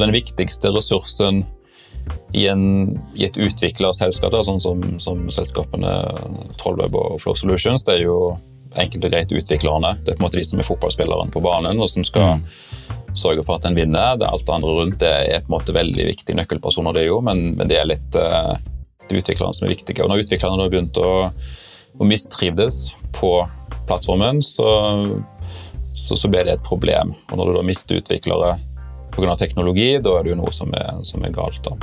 [0.00, 1.44] den viktigste ressursen
[2.32, 2.62] i, en,
[3.14, 5.92] i et utviklerselskap, da, sånn som, som, selskapene
[6.60, 8.16] Trollweb og Flow Solutions, det er jo
[8.78, 9.96] enkelt og greit utviklerne.
[10.04, 12.44] Det er på en måte de som er fotballspilleren på banen, og som skal mm.
[13.18, 14.18] sørge for at en vinner.
[14.20, 17.18] Det Alt det andre rundt det er på en måte veldig viktige nøkkelpersoner, det jo,
[17.26, 18.54] men, men det er litt uh,
[19.10, 20.04] det er utviklerne som er viktige.
[20.04, 21.12] Og når utviklerne har begynt å,
[21.98, 23.32] å mistrivdes på
[23.88, 24.68] plattformen, så,
[25.90, 27.10] så, så ble det et problem.
[27.30, 28.54] Og når du da mister utviklere
[29.14, 29.36] pga.
[29.36, 31.62] teknologi, da er det jo noe som er, som er galt.
[31.64, 31.74] da.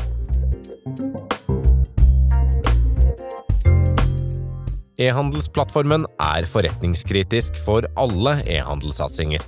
[4.98, 9.44] E-handelsplattformen er forretningskritisk for alle e-handelssatsinger.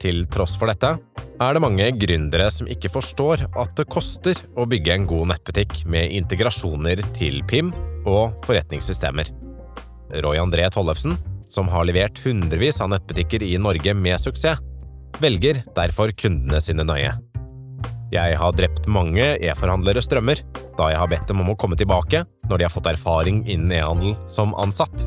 [0.00, 0.94] Til tross for dette
[1.40, 5.82] er det mange gründere som ikke forstår at det koster å bygge en god nettbutikk
[5.92, 7.72] med integrasjoner til PIM
[8.08, 9.28] og forretningssystemer.
[10.24, 11.16] Roy André Tollefsen,
[11.52, 14.62] som har levert hundrevis av nettbutikker i Norge med suksess,
[15.22, 17.14] velger derfor kundene sine nøye.
[18.14, 20.40] Jeg har drept mange e-forhandlere strømmer
[20.76, 23.72] da jeg har bedt dem om å komme tilbake når de har fått erfaring innen
[23.74, 25.06] e-handel som ansatt.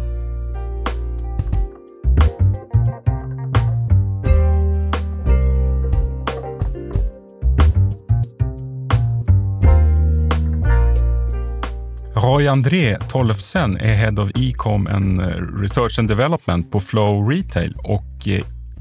[12.20, 15.22] Roy André Tollefsen är Head of E-com and
[15.62, 18.28] Research and Development på Flow Retail och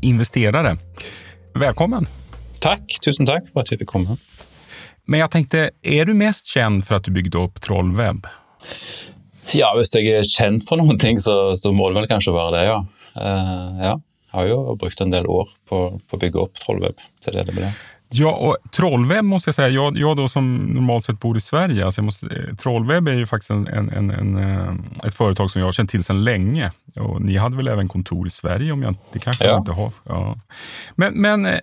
[0.00, 0.76] investerare.
[1.54, 2.06] Välkommen!
[2.58, 4.16] Tack, tusen tack för att jag fick komma.
[5.04, 8.26] Men jag tänkte, är du mest känd för att du byggde upp Trollweb?
[9.52, 12.52] Ja, hvis jeg er kjent for noen ting, så, så må det vel kanskje være
[12.56, 12.78] det, ja.
[13.16, 13.94] Uh, ja.
[14.28, 17.46] Jeg har jo brukt en del år på, på å bygge opp Trollweb til det
[17.48, 17.70] det ble.
[18.10, 21.84] Ja, och Trollweb måste jag säga, jag, jag då som normalt sett bor i Sverige,
[21.84, 24.74] alltså måste, trollwebb Trollweb är ju faktiskt en, en, en, eh,
[25.06, 26.72] ett företag som jag har känt till sedan länge.
[26.96, 28.72] Och ni hade väl även kontor i Sverige?
[28.72, 29.58] om jag, Det kanske ja.
[29.58, 29.92] inte har.
[30.04, 30.38] Ja.
[30.94, 31.58] Men, men eh,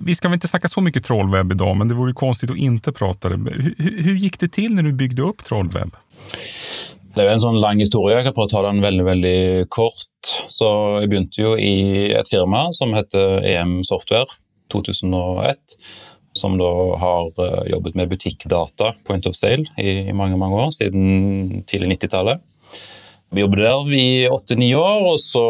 [0.00, 2.92] vi ska väl inte snacka så mycket Trollweb idag, men det vore konstigt att inte
[2.92, 3.50] prata det.
[3.50, 5.96] Hur, hur gick det till när du byggde upp Trollweb?
[7.14, 8.16] Det er jo en sånn lang historie.
[8.16, 9.38] Jeg kan prøve å ta den veldig veldig
[9.70, 10.30] kort.
[10.50, 10.66] Så
[10.98, 14.26] Jeg begynte jo i et firma som heter EM Software
[14.72, 15.78] 2001,
[16.34, 21.62] som da har eh, jobbet med butikkdata, point of sale, i mange mange år, siden
[21.68, 22.42] tidlig 90-tallet.
[23.34, 25.44] Vi jobbet der i åtte-ni år, og så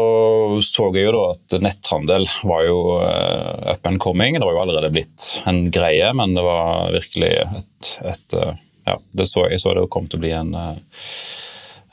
[0.65, 4.39] så jeg jo da at netthandel var jo eh, up and coming.
[4.39, 8.97] Det var jo allerede blitt en greie, men det var virkelig et, et eh, ja,
[9.25, 10.53] så, Jeg så det kom til å bli en,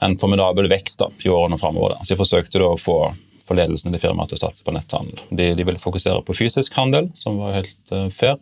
[0.04, 1.96] en formidabel vekst da, i årene framover.
[2.04, 2.98] Så jeg forsøkte da å få
[3.46, 5.20] for ledelsen i firmaet til å satse på netthandel.
[5.30, 8.38] De, de, ville fokusere på fysisk handel, som var helt uh, fair.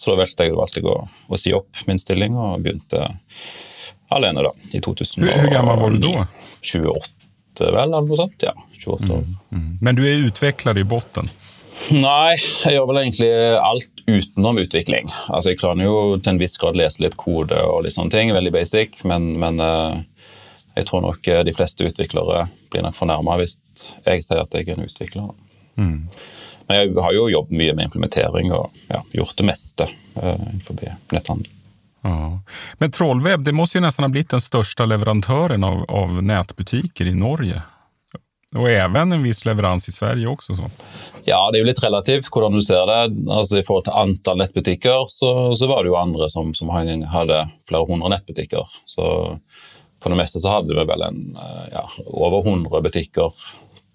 [0.00, 0.96] Så da valgte jeg, valgte å,
[1.28, 3.10] å, si opp min stilling og begynte
[4.10, 5.28] alene da, i 2009.
[5.28, 6.26] Hvor gammel var du da?
[6.64, 8.44] 28 vel, eller noe sånt.
[8.44, 9.24] Ja, 28 år.
[9.26, 9.72] Mm, mm.
[9.84, 11.28] Men du er utviklet i bunnen?
[11.94, 15.08] Nei, jeg gjør vel egentlig alt utenom utvikling.
[15.28, 18.32] Altså, Jeg klarer jo til en viss grad lese litt kode og litt sånne ting,
[18.36, 20.00] veldig basic, men, men uh,
[20.76, 23.56] jeg tror nok eh, de fleste utviklere blir nok fornærma hvis
[24.06, 25.32] jeg sier at jeg er en utvikler.
[25.80, 25.96] Mm.
[26.68, 30.78] Men jeg har jo jobbet mye med implementering og ja, gjort det meste uh, innenfor
[31.10, 31.48] netthandel.
[32.06, 32.38] Ja.
[32.78, 37.16] Men Trollweb det må jo nesten ha blitt den største leverantøren av, av nettbutikker i
[37.18, 37.58] Norge.
[38.58, 40.56] Og even en viss leverans i Sverige også.
[40.58, 40.68] Så.
[41.26, 43.02] Ja, det er jo litt relativt hvordan du ser det.
[43.30, 47.44] Altså, I forhold til antall nettbutikker så, så var det jo andre som, som hadde
[47.68, 48.66] flere hundre nettbutikker.
[48.90, 49.04] Så
[50.00, 53.32] på det meste så hadde vi vel en, eh, ja, over 100 butikker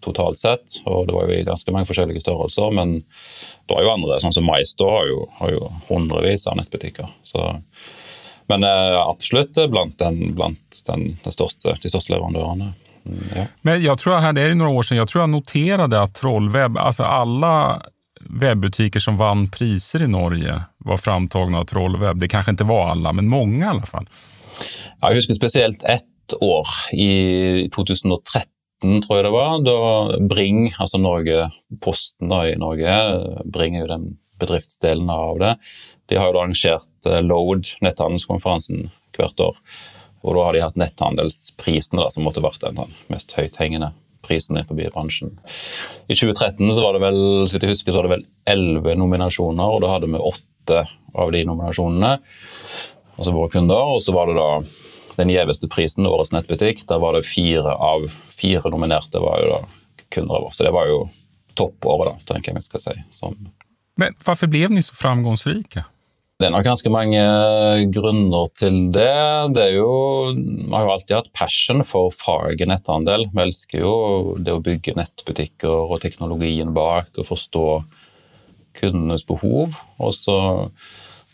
[0.06, 0.80] totalt sett.
[0.86, 2.72] Og det var jo i ganske mange forskjellige størrelser.
[2.78, 3.00] Men
[3.66, 7.10] det var jo andre, sånn som MyStore har har jo hundrevis av nettbutikker.
[7.26, 7.48] Så,
[8.52, 12.74] men eh, absolutt blant, den, blant den, den største, de største leverandørene.
[13.06, 13.48] Mm, ja.
[13.62, 16.16] Men jeg tror her, det er jo noen år siden, jeg tror jeg noterte at
[16.18, 17.52] Trollweb, altså alle
[18.26, 20.56] webbutiker som vant priser i Norge
[20.86, 22.18] var framtagna av Trollweb.
[22.22, 24.08] Det kanskje ikke var alle, men mange i alle fall.
[24.60, 29.80] Jeg husker spesielt ett år, i 2013 tror jeg det var, da
[30.30, 31.50] Bring, altså Norge,
[31.82, 32.96] Posten da, i Norge,
[33.46, 34.08] Bring er jo den
[34.42, 35.54] bedriftsdelen av det,
[36.12, 39.60] de har jo da arrangert eh, Load, netthandelskonferansen, hvert år.
[40.26, 43.94] Og da har de hatt netthandelsprisene, da, som måtte vært den mest høythengende
[44.26, 45.36] prisen innenfor bransjen.
[46.10, 48.96] I 2013 så var det vel så vidt jeg husker, så var det vel elleve
[48.98, 50.82] nominasjoner, og da hadde vi åtte
[51.16, 52.16] av de nominasjonene
[53.16, 53.96] altså våre kunder.
[53.96, 54.50] Og så var det da
[55.16, 56.84] den gjeveste prisen, Årets nettbutikk.
[56.90, 59.62] Der var det fire av fire nominerte var jo da
[60.14, 60.60] kunder av oss.
[60.60, 61.06] Så det var jo
[61.56, 62.96] toppåret, da, tenker jeg vi skal si.
[63.16, 63.36] Som
[64.00, 65.86] Men hvorfor ble dere så framgangsrike?
[66.36, 67.20] Det er nok ganske mange
[67.96, 69.54] grunner til det.
[69.56, 69.92] det er jo,
[70.36, 73.30] Vi har jo alltid hatt passion for faget netthandel.
[73.32, 73.94] Vi elsker jo
[74.44, 77.70] det å bygge nettbutikker og teknologien bak og forstå
[78.76, 79.80] kundenes behov.
[79.96, 80.36] Og så,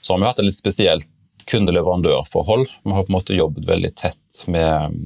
[0.06, 1.10] så har vi hatt et litt spesielt
[1.46, 2.68] kundeleverandørforhold.
[2.84, 4.98] Vi har på en måte jobbet veldig tett med,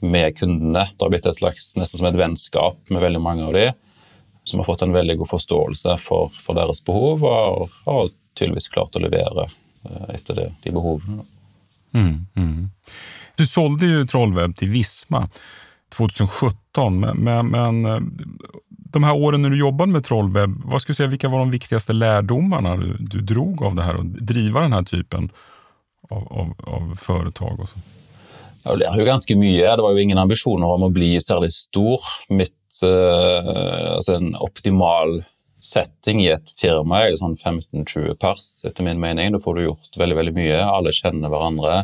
[0.00, 0.86] med kundene.
[0.90, 3.66] Det har blitt et slags, nesten som et vennskap med veldig mange av de,
[4.44, 8.96] som har fått en veldig god forståelse for, for deres behov, og har tydeligvis klart
[8.96, 11.26] å levere eh, etter det, de behovene.
[11.92, 12.70] Mm, mm.
[13.36, 15.26] Du sålde jo Trollweb til Visma
[15.96, 18.60] 2017, men, men, men, eh,
[18.92, 21.50] de här åren när du jobbade med Trollweb, vad skulle du säga, vilka var de
[21.50, 25.30] viktigaste lärdomarna du, du drog av det här och driva den här typen
[26.10, 27.60] av, av, av företag?
[27.60, 27.78] Och så?
[28.62, 29.74] Jeg lærer jo ganske mye.
[29.76, 32.04] Det var jo ingen ambisjoner om å bli særlig stor.
[32.30, 35.22] Mitt, uh, altså En optimal
[35.62, 39.34] setting i et firma er sånn 15-20 pers, etter min mening.
[39.34, 40.62] Da får du gjort veldig veldig mye.
[40.62, 41.82] Alle kjenner hverandre.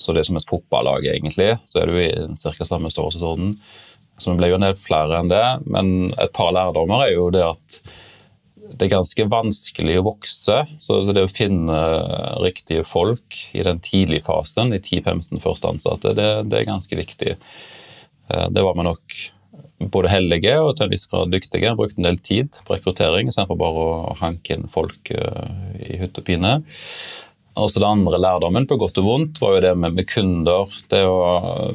[0.00, 1.52] Så det er som et fotballag, egentlig.
[1.68, 2.08] Så er du i
[2.38, 2.66] ca.
[2.66, 3.56] samme størrelsesorden.
[4.20, 5.44] Så det ble jo en del flere enn det.
[5.66, 7.80] Men et par lærdommer er jo det at
[8.70, 10.60] det er ganske vanskelig å vokse.
[10.80, 11.78] Så det å finne
[12.44, 17.36] riktige folk i den tidlige fasen, de 10-15 første ansatte, det, det, er ganske viktig.
[17.36, 19.18] Eh, det var vi nok
[19.90, 21.74] både heldige og til en viss grad dyktige.
[21.76, 25.50] Brukte en del tid på rekruttering istedenfor bare å hanke inn folk eh,
[25.80, 26.60] i hytte og pine.
[27.58, 30.70] Og så Det andre lærdommen, på godt og vondt, var jo det med, med kunder.
[30.88, 31.74] Det å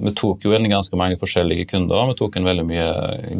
[0.00, 2.08] vi tok jo inn ganske mange forskjellige kunder.
[2.10, 2.88] Vi tok inn veldig mye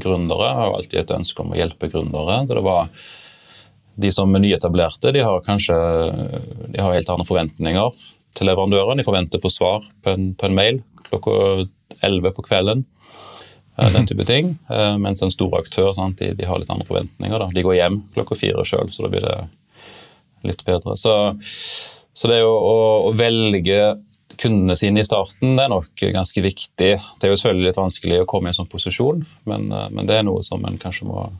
[0.02, 0.50] gründere.
[0.50, 2.42] Jeg har alltid et ønske om å hjelpe gründere.
[2.48, 2.90] Det var
[4.00, 5.76] de som er nyetablerte, de har kanskje
[6.70, 8.00] de har helt andre forventninger
[8.38, 9.00] til leverandøren.
[9.00, 11.66] De forventer å få svar på en, på en mail klokka
[12.06, 12.84] 11 på kvelden.
[13.76, 14.54] Eh, den type ting.
[14.70, 17.38] Eh, mens en stor aktør sant, de, de, har litt andre forventninger.
[17.42, 17.50] Da.
[17.54, 19.38] De går hjem klokka fire sjøl, så da blir det
[20.50, 20.96] litt bedre.
[21.00, 21.16] Så,
[22.16, 22.76] så det å, å,
[23.10, 23.80] å velge
[24.38, 26.90] kundene sine i starten det er nok ganske viktig.
[27.00, 30.10] Det er jo selvfølgelig litt vanskelig å komme i en sånn posisjon, men, eh, men
[30.10, 31.30] det er noe som en kanskje må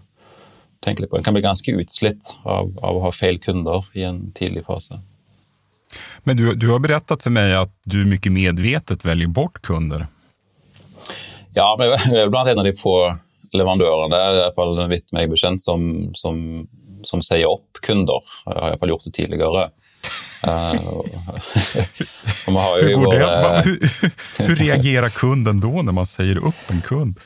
[0.84, 1.19] tenke litt på.
[1.19, 5.00] En kan bli ganske utslitt av, av å ha feil kunder i en tidlig fase.
[6.25, 10.06] Men du, du har berättat for meg at du mye medvetet velger bort kunder.
[11.56, 12.94] Ja, men jeg er blant en av de få
[13.56, 15.82] leverandørene i hvert fall vidt meg bekjent, som,
[16.14, 16.36] som,
[17.06, 18.22] som sier opp kunder.
[18.46, 19.64] Jeg har iallfall gjort det tidligere.
[22.46, 23.20] hur, går det,
[23.66, 23.76] hur,
[24.46, 27.20] hur reagerer kunden da, når man sier opp en kund?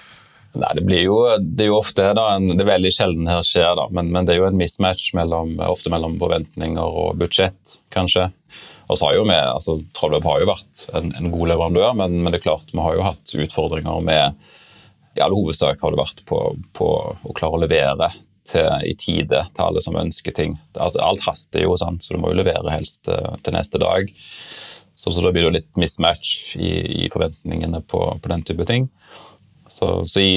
[0.54, 3.42] Nei, det, blir jo, det er jo ofte da, en, det er veldig sjelden her
[3.46, 7.78] skjer, da, men, men, det er jo en mismatch mellom, ofte mellom forventninger og budsjett,
[7.94, 8.28] kanskje.
[8.86, 12.20] Og så har jo vi, altså Trollweb har jo vært en, en god leverandør, men,
[12.20, 14.46] men, det er klart vi har jo hatt utfordringer med
[15.18, 16.40] I all hovedsak har det vært på,
[16.76, 18.12] på å klare å levere
[18.48, 20.58] til, i tide til alle som ønsker ting.
[20.80, 22.04] Alt, alt haster jo, sant?
[22.04, 24.10] så du må jo levere helst uh, til neste dag.
[24.94, 28.88] Så, så, da blir det litt mismatch i, i forventningene på, på, den type ting.
[29.68, 30.34] Så, så i,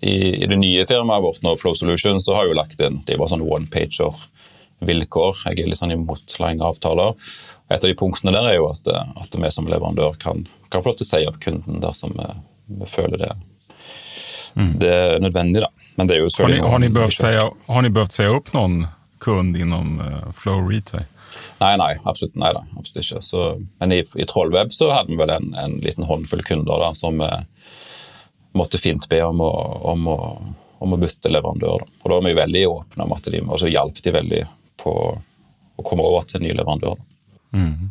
[0.00, 3.00] i, i, det nye firmaet vårt nå, Flow Solution, så har jeg jo lagt inn
[3.08, 5.42] de var sånn one-pager-vilkår.
[5.48, 7.16] Jeg er litt sånn imot lange avtaler.
[7.70, 10.92] Et av de punktene der er jo at, at vi som leverandør kan, kan få
[10.92, 12.28] lov til å si opp kunden dersom vi,
[12.82, 13.32] vi føler det,
[14.56, 14.72] mm.
[14.80, 15.62] det er nødvendig.
[15.62, 15.70] da.
[15.96, 18.52] Men det är ju har, ni, har, ni behövt säga, har ni behövt säga upp
[18.52, 18.86] någon
[19.18, 21.04] kund inom uh, Flow Retail?
[21.58, 23.22] Nei, nei, absolutt, nei da, absolutt ikke.
[23.22, 26.90] Så, men i, i Trollweb så hadde vi vel en, en liten håndfull kunder da,
[26.94, 27.40] som eh,
[28.56, 29.50] måtte fint be om å,
[29.92, 30.18] om å,
[30.84, 31.84] om å bytte leverandør.
[31.84, 31.88] Da.
[32.02, 34.42] Og da var vi veldig åpne om at de så hjalp de veldig
[34.82, 34.94] på
[35.76, 37.00] å komme over til en ny leverandør.
[37.56, 37.90] Mm.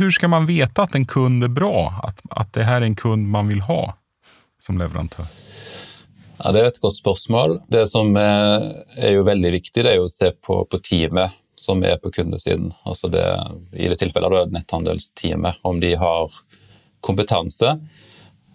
[0.00, 1.90] Hur skal man vite at en kund er bra?
[2.10, 3.82] At, at det her er en kund man vil ha
[4.60, 5.28] som leverandør?
[6.40, 7.58] Ja, Det er et godt spørsmål.
[7.68, 11.82] Det som er, jo veldig viktig, det er jo å se på, på teamet som
[11.84, 12.70] er på kundesiden.
[12.88, 13.24] Altså det,
[13.76, 15.60] I det tilfellet er det netthandelsteamet.
[15.68, 16.32] Om de har
[17.04, 17.74] kompetanse,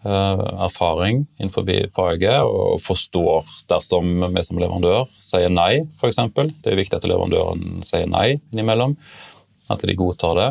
[0.05, 6.21] eh, erfaring innenfor faget og forstår dersom vi som leverandør sier nei, f.eks.
[6.33, 8.97] Det er viktig at leverandøren sier nei innimellom.
[9.69, 10.49] At de godtar det.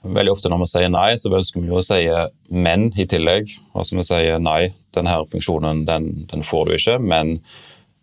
[0.00, 2.00] Veldig ofte når vi sier nei, så ønsker vi jo å si
[2.48, 3.50] men i tillegg.
[3.76, 7.36] Altså vi sier nei, denne funksjonen den, den, får du ikke, men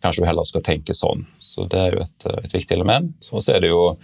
[0.06, 1.25] kanskje du heller skal tenke sånn.
[1.42, 3.32] Så Det er jo et, et viktig element.
[3.32, 3.96] Og så er det jo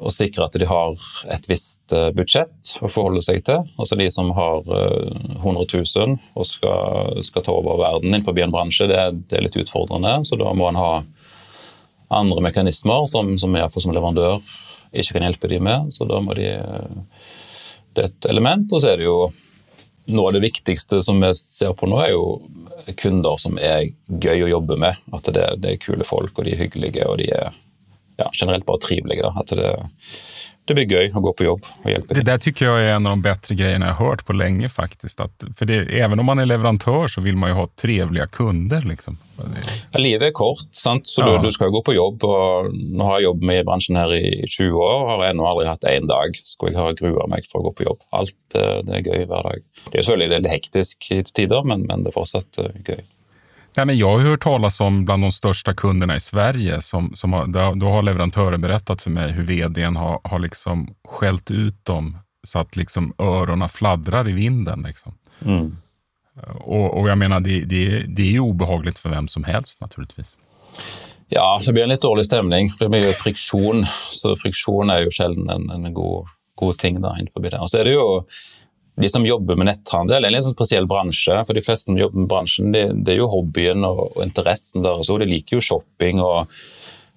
[0.00, 0.96] å sikre at de har
[1.32, 3.64] et visst eh, budsjett å forholde seg til.
[3.80, 8.54] Altså De som har 100 eh, 000 og skal, skal ta over verden innenfor en
[8.54, 10.18] bransje, det, det, er litt utfordrende.
[10.28, 10.92] Så da må en ha
[12.10, 14.40] andre mekanismer som, som jeg som leverandør
[14.92, 15.92] ikke kan hjelpe dem med.
[15.94, 16.50] Så da må de
[17.94, 18.72] Det er et element.
[18.72, 19.32] Og så er det jo
[20.10, 22.40] noe av det viktigste som vi ser på nå, er jo
[22.98, 24.98] kunder som er gøy å jobbe med.
[25.14, 27.50] At det, det er kule folk, og de er hyggelige, og de er
[28.18, 29.26] ja, generelt bare trivelige.
[29.26, 29.32] Da.
[29.42, 29.70] At det,
[30.70, 33.08] det blir gøy å gå på jobb og hjelpe Det der tycker jeg er en
[33.08, 35.20] av de bättre grejerna jeg har hørt på lenge faktiskt.
[35.20, 38.82] Att, för det, även om man er leverantør så vil man jo ha trevliga kunder.
[38.86, 39.18] Liksom.
[39.92, 41.08] Ja, livet er kort, sant?
[41.08, 41.38] så Ja.
[41.38, 42.24] du, du jo gå på jobb.
[42.24, 45.46] og Nå har jeg jobbet med i bransjen her i 20 år har har ennå
[45.46, 48.04] aldri hatt én dag skulle har grua meg for å gå på jobb.
[48.12, 49.64] Alt eh, det er gøy hver dag.
[49.90, 53.02] Det er selvfølgelig litt hektisk i tider, men, men det er fortsatt eh, gøy.
[53.74, 57.32] Nej, men jag har hört talas om bland de största kunderna i Sverige, som, som
[57.32, 62.18] har, då, har leverantören berättat för mig hur vdn har, har liksom skällt ut dem
[62.42, 64.82] så att liksom öronen fladdrar i vinden.
[64.82, 65.12] Liksom.
[65.44, 65.76] Mm.
[66.60, 70.36] Och, och jag menar, det, det, det är ju obehagligt för vem som helst naturligtvis.
[71.28, 72.72] Ja, det blir en litt dårlig stemning.
[72.78, 76.26] Det blir jo friksjon, så friksjon er jo sjelden en, en god,
[76.58, 77.00] god ting.
[77.00, 77.58] da, innenfor det.
[77.58, 78.24] Og så er det jo
[79.02, 81.38] de som jobber med netthandel, en litt sånn spesiell bransje.
[81.46, 84.84] For de fleste som jobber med bransjen, det, det er jo hobbyen og, og interessen
[84.86, 85.22] deres òg.
[85.22, 86.52] De liker jo shopping og,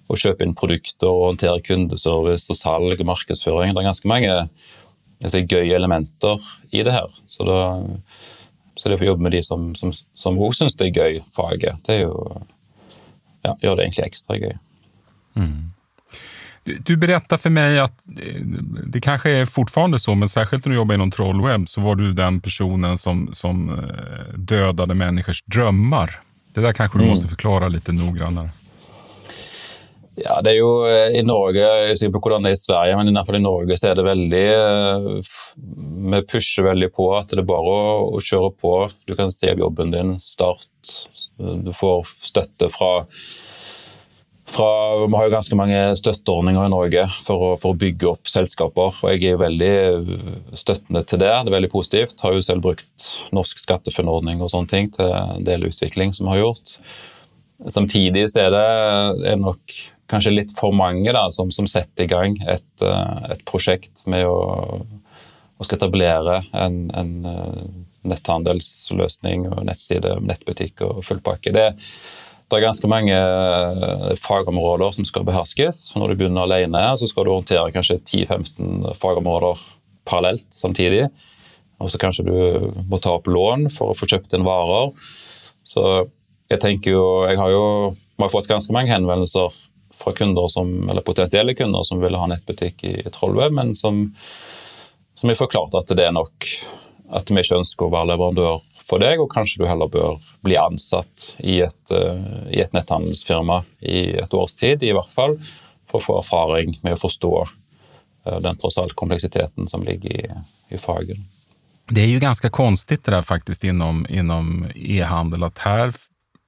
[0.08, 3.74] og kjøpe inn produkter og håndtere kundeservice og salg og markedsføring.
[3.74, 4.32] Det er ganske mange
[5.24, 6.42] jeg gøye elementer
[6.74, 7.12] i det her.
[7.30, 7.60] Så, da,
[8.76, 11.22] så det å få jobbe med de som som, som også syns det er gøy,
[11.36, 12.18] faget, det er jo
[13.44, 14.58] ja, gjør det egentlig ekstra gøy.
[16.64, 18.40] Du, du berättar för mig att eh,
[18.86, 22.12] det kanske är fortfarande så, men särskilt när du jobbar inom Trollweb så var du
[22.12, 26.20] den personen som, som eh, dödade människors drömmar.
[26.54, 28.50] Det där kanske du måste förklara lite noggrannare.
[30.16, 32.62] Ja, det er jo eh, i Norge, jeg er sikker på hvordan det er i
[32.62, 34.44] Sverige, men i hvert fall i Norge så er det veldig
[36.14, 38.74] med Vi pusher veldig på at det er bare å, å kjøre på.
[39.04, 40.70] Du kan se jobben din, start.
[41.36, 42.92] Du får støtte fra
[44.54, 48.30] fra, Vi har jo ganske mange støtteordninger i Norge for å, for å bygge opp
[48.30, 48.94] selskaper.
[48.94, 49.72] og Jeg er jo veldig
[50.58, 51.32] støttende til det.
[51.32, 52.20] Det er veldig positivt.
[52.22, 56.36] Har jo selv brukt norsk SkatteFUNN-ordning og sånne ting til en del utvikling som vi
[56.36, 56.76] har gjort.
[57.70, 58.68] Samtidig er det
[59.32, 59.78] er nok
[60.10, 64.26] kanskje litt for mange da, som, som setter i gang et, eh, et prosjekt med
[64.28, 64.82] å,
[65.56, 67.62] å skal etablere en, en eh,
[68.04, 71.54] netthandelsløsning og nettside, nettbutikk og full pakke.
[71.56, 71.70] Det,
[72.54, 75.88] det er ganske mange eh, fagområder som skal beherskes.
[75.98, 79.60] Når du begynner alene, så skal du håndtere kanskje 10-15 fagområder
[80.08, 81.08] parallelt samtidig.
[81.82, 82.34] Og så kanskje du
[82.88, 84.94] må ta opp lån for å få kjøpt inn varer.
[85.66, 85.84] Så
[86.52, 87.64] jeg tenker jo Jeg har jo
[88.14, 89.54] jeg har fått ganske mange henvendelser
[89.98, 94.04] fra kunder som, eller potensielle kunder som ville ha nettbutikk i Trollve, men som,
[95.18, 96.46] som jeg forklarte at det er nok
[97.14, 100.56] at vi ikke ønsker å være leverandør for deg, og kanskje du heller bør bli
[100.60, 105.38] ansatt i et, eh, i et netthandelsfirma i et års tid, i hvert fall,
[105.88, 110.28] for å få erfaring med å forstå eh, den tross alt kompleksiteten som ligger i,
[110.76, 111.18] i faget.
[111.88, 115.94] Det är ju ganska konstigt det där faktiskt inom, e-handel att här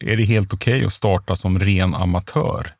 [0.04, 2.75] är det helt okej att starta som ren amatör.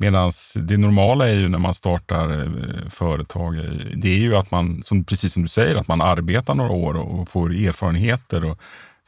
[0.00, 3.64] Medan det normala är ju när man startar eh, företag, eh,
[3.96, 6.94] det är ju att man, som, precis som du säger, att man arbetar några år
[6.96, 8.44] och får erfarenheter.
[8.44, 8.58] Och,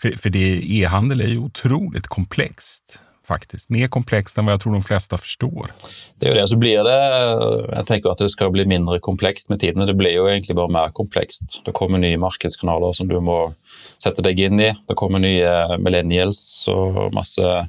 [0.02, 3.70] för för e-handel är ju otroligt komplext faktiskt.
[3.70, 5.72] Mer komplext än vad jag tror de flesta förstår.
[6.20, 6.98] Det er jo det, så blir det
[7.76, 9.86] Jeg tenker at det skal bli mindre komplekst med tiden.
[9.86, 11.62] Det blir jo egentlig bare mer komplekst.
[11.64, 13.54] Det kommer nye markedskanaler som du må
[14.02, 14.72] sette deg inn i.
[14.88, 17.68] Det kommer nye millennials og masse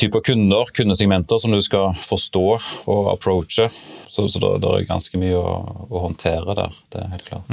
[0.00, 2.44] typer kunder, kundesegmenter, som du skal forstå
[2.90, 3.68] og approache.
[4.08, 5.56] Så, så det, det er ganske mye å,
[5.88, 6.78] å håndtere der.
[6.92, 7.52] Det er helt klart.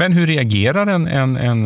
[0.00, 1.64] Men hur reagerer en, en, en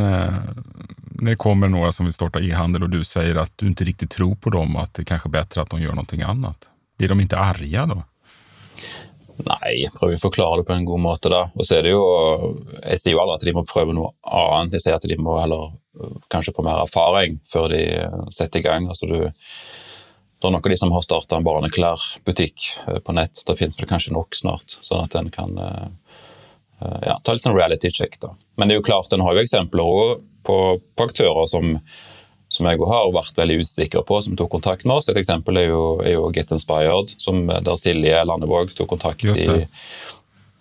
[1.17, 4.11] når det kommer noen som vil starte e-handel og du sier at du ikke riktig
[4.13, 6.69] tror på dem at det er kanskje bedre at att de gjør noe annet?
[6.99, 7.99] Blir de ikke arga da?
[9.37, 11.29] Nei, jeg prøver å forklare det på en god måte.
[11.29, 11.43] da.
[11.55, 12.05] Og så er det jo,
[12.83, 15.37] Jeg sier jo aldri at de må prøve noe annet, jeg sier at de må
[15.41, 15.75] heller
[16.33, 17.83] kanskje få mer erfaring før de
[18.35, 18.88] setter i gang.
[18.93, 23.41] Altså du, det er noen av de som har starta en barneklærbutikk øh, på nett.
[23.47, 25.87] Det finnes vel kanskje nok snart, sånn at en kan øh,
[26.83, 28.19] øh, ja, ta litt en reality check.
[28.21, 28.35] da.
[28.57, 30.61] Men det er jo klart, en har jo eksempler òg på,
[30.97, 31.81] på aktører som
[32.47, 35.09] som jeg har vært veldig usikker på, som tok kontakt med oss.
[35.11, 39.35] Et eksempel er jo, er jo Get Inspired, som, der Silje Landevåg tok kontakt i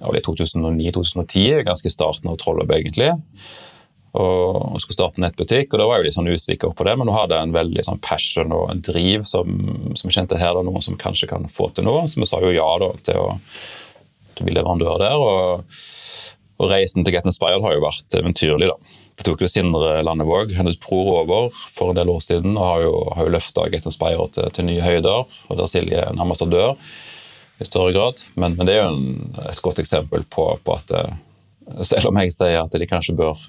[0.01, 3.11] ja, det er 2009-2010, ganske starten av Trolløp egentlig.
[4.15, 7.17] Og, skulle starte nettbutikk, og da var jeg litt sånn usikker på det, men hun
[7.17, 9.57] hadde en veldig sånn passion og en driv som,
[9.99, 12.05] som kjente her da, noe som kanskje kan få til noe.
[12.07, 13.27] Så vi sa jo ja da til å,
[14.35, 15.19] til å bli leverandør der.
[15.19, 15.83] og
[16.55, 19.01] og reisen til Get Inspired har jo vært eventyrlig, da.
[19.15, 22.83] Det tok jo Sindre Landevåg, hennes bror, over for en del år siden og har
[22.83, 25.35] jo, har jo løfta Get Inspired til, til nye høyder.
[25.49, 26.75] Og der Silje er en ambassadør
[27.59, 28.23] i større grad.
[28.39, 31.15] Men, men det er jo en, et godt eksempel på, på at eh,
[31.87, 33.39] selv om jeg sier at de kanskje bør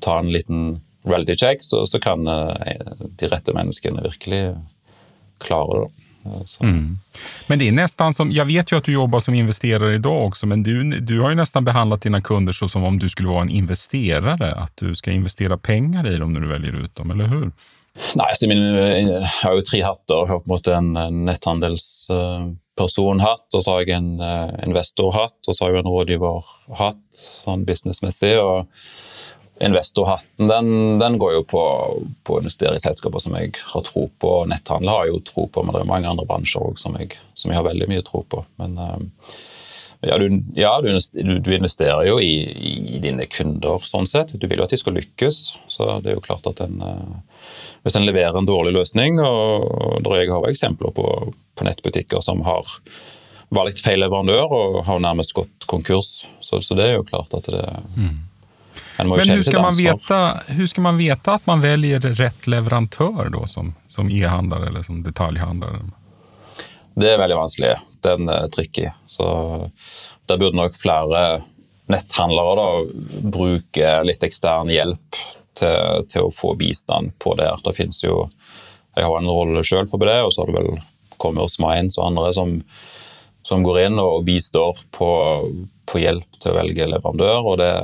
[0.00, 4.56] ta en liten reality check, så, så kan eh, de rette menneskene virkelig
[5.38, 5.88] klare det.
[6.60, 6.98] Mm.
[7.46, 10.46] Men det är nästan som, jag vet ju att du jobbar som investerare idag också,
[10.46, 13.42] men du, du har ju nästan behandlat dina kunder så som om du skulle vara
[13.42, 17.24] en investerare, att du ska investera pengar i dem när du väljer ut dem, eller
[17.24, 17.50] hur?
[18.14, 20.14] Nei, altså, jeg har jo tre hatter.
[20.20, 20.92] Jeg har på en måte en
[21.24, 24.20] netthandelspersonhatt, og så har jeg en
[24.66, 28.36] investorhatt, og så har jeg en rådgiverhatt sånn businessmessig.
[28.36, 28.68] og
[29.64, 31.62] Investorhatten den, den, går jo på,
[32.28, 34.32] på å investere i selskaper som jeg har tro på.
[34.50, 36.98] Netthandel har jeg jo tro på, men det er mange andre bransjer også som
[37.34, 38.42] som jeg har veldig mye tro på.
[38.60, 38.76] Men
[40.00, 42.34] ja, du, ja, du, du investerer jo i,
[42.96, 44.34] i, dine kunder, sånn sett.
[44.36, 45.40] Du vil jo at de skal lykkes.
[45.72, 46.78] Så det er jo klart at en,
[47.84, 51.06] hvis en leverer en dårlig løsning og Jeg har eksempler på,
[51.56, 52.68] på nettbutikker som har
[53.54, 56.26] valgt feil leverandør og har nærmest gått konkurs.
[56.40, 57.64] Så, så det er jo klart at det
[57.96, 58.16] mm.
[58.98, 63.46] Men hur ska, man veta, hur ska man veta att man väljer rätt leverantør då,
[63.46, 65.80] som, som e-handlare eller som detaljhandlare?
[66.96, 67.74] Det er veldig vanskelig.
[68.00, 68.88] Den er tricky.
[69.06, 69.26] Så
[70.26, 71.42] der burde nok flere
[71.92, 72.68] netthandlere da,
[73.20, 75.18] bruke litt ekstern hjelp
[75.58, 77.52] til, til, å få bistand på det.
[77.64, 78.26] Det finnes jo
[78.96, 80.78] Jeg har en rolle sjøl for det, og så har det vel
[81.20, 82.54] Commerce Minds og andre som,
[83.44, 85.08] som går inn og bistår på,
[85.84, 87.50] på hjelp til å velge leverandør.
[87.52, 87.74] og det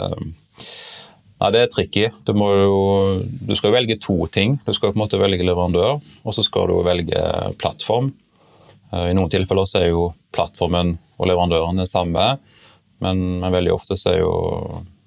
[1.43, 2.05] ja, Det er tricky.
[2.23, 4.61] Du, jo, du, skal velge to ting.
[4.63, 7.23] Du skal på en måte velge leverandør, og så skal du velge
[7.59, 8.13] plattform.
[8.93, 12.37] Eh, I noen tilfeller så er jo plattformen og leverandøren det samme,
[13.03, 14.33] men, men veldig ofte så er jo,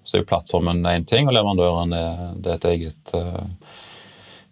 [0.04, 3.48] så er jo plattformen én ting, og leverandøren er, er et eget uh,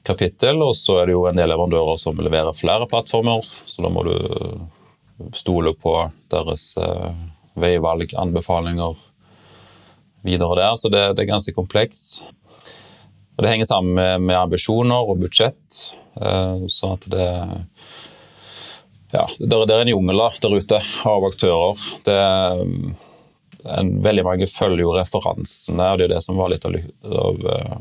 [0.08, 0.64] kapittel.
[0.64, 4.08] Og så er det jo en del leverandører som leverer flere plattformer, så da må
[4.08, 4.16] du
[5.36, 5.98] stole på
[6.32, 7.12] deres uh,
[7.60, 8.96] veivalg, anbefalinger
[10.26, 10.78] videre der.
[10.80, 12.22] Så det, det er ganske kompleks.
[13.34, 15.84] Og Det henger sammen med, med ambisjoner og budsjett.
[16.14, 17.30] Sånn at det
[19.14, 21.82] ja, det er en jungel der ute av aktører.
[22.06, 22.16] Det,
[23.64, 27.44] en, veldig mange følger jo referansene, og det er det som var litt av, av,
[27.54, 27.76] eh,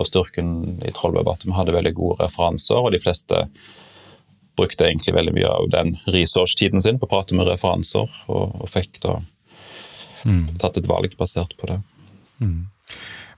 [0.00, 3.44] av styrken i Trollberg, at vi hadde veldig gode referanser, og de fleste
[4.58, 8.72] brukte egentlig veldig mye av den research-tiden sin på å prate med referanser, og, og
[8.72, 9.18] fikk da
[10.28, 10.58] mm.
[10.62, 11.80] tatt et valg basert på det.
[12.42, 12.66] Mm.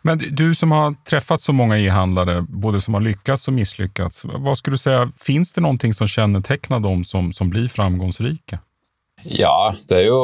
[0.03, 4.55] Men du som har träffat så mange e-handlare, både som har lyckats og mislykkes, hva
[4.57, 8.63] skulle du si, fins det noe som kjennetegner dem som, som blir framgangsrike?
[9.29, 10.21] Ja, det er jo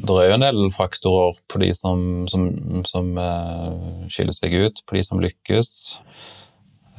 [0.00, 2.50] det er en del faktorer på de som, som,
[2.88, 5.70] som uh, skiller seg ut, på de som lykkes.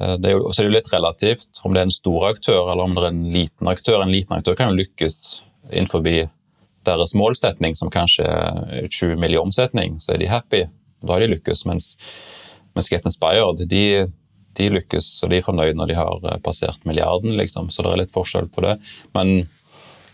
[0.00, 2.72] Uh, det er jo, også er det litt relativt om det er en stor aktør
[2.72, 4.02] eller om det er en liten aktør.
[4.02, 5.18] En liten aktør kan jo lykkes
[5.70, 6.02] innenfor
[6.86, 9.38] deres målsetning, som kanskje er 20 mill.
[9.40, 10.64] omsetning, så er de happy.
[11.02, 11.64] Da har de lykkes.
[11.66, 11.96] Mens,
[12.74, 13.84] mens Get Inspired de,
[14.58, 17.70] de, lykkes og de er fornøyd når de har eh, passert milliarden, liksom.
[17.70, 18.76] Så det er litt forskjell på det.
[19.16, 19.48] Men